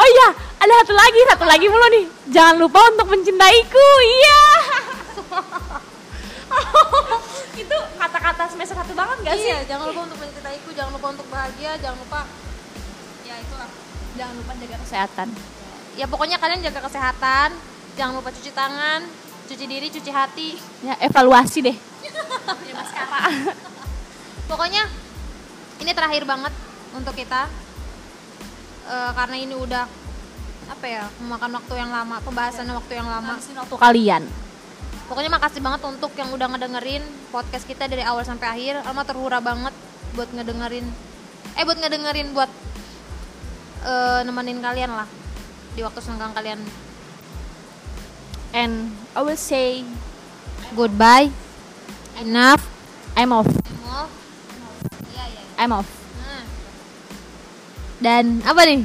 [0.00, 0.28] oh iya
[0.64, 2.04] ada satu lagi satu lagi mulu nih.
[2.32, 4.40] Jangan lupa untuk mencintaiku iya.
[7.68, 9.52] Itu kata-kata semester satu banget gak sih?
[9.52, 12.24] Iya, jangan lupa untuk mencintaiku, jangan lupa untuk bahagia, jangan lupa
[13.28, 13.68] ya itulah.
[14.16, 15.28] jangan lupa jaga kesehatan
[15.96, 17.56] Ya pokoknya kalian jaga kesehatan,
[17.96, 19.00] jangan lupa cuci tangan,
[19.48, 20.60] cuci diri, cuci hati.
[20.84, 21.72] ya evaluasi deh.
[24.50, 24.84] Pokoknya
[25.80, 26.52] ini terakhir banget
[26.92, 27.48] untuk kita.
[28.86, 29.88] Eh, karena ini udah
[30.66, 33.40] apa ya memakan waktu yang lama, pembahasan waktu yang lama.
[33.40, 34.22] Waktu kalian.
[35.08, 38.84] Pokoknya makasih banget untuk yang udah ngedengerin podcast kita dari awal sampai akhir.
[38.84, 39.72] Alma terhura banget
[40.12, 40.86] buat ngedengerin,
[41.56, 42.50] eh buat ngedengerin buat
[43.84, 45.08] eh, nemenin kalian lah
[45.76, 46.58] di waktu senggang kalian.
[48.56, 49.84] and I will say
[50.72, 51.30] Goodbye,
[52.18, 52.64] enough,
[53.12, 53.46] I'm off
[53.86, 54.10] off.
[55.12, 55.42] Iya iya.
[55.60, 56.42] I'm off Nah.
[58.00, 58.82] Dan apa nih?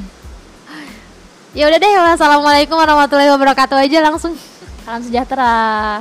[1.52, 4.36] Ya udah deh, wassalamualaikum warahmatullahi wabarakatuh aja langsung.
[4.84, 6.00] salam sejahtera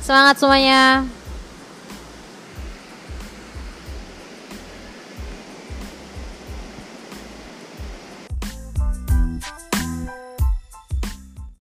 [0.00, 1.04] Semangat semuanya.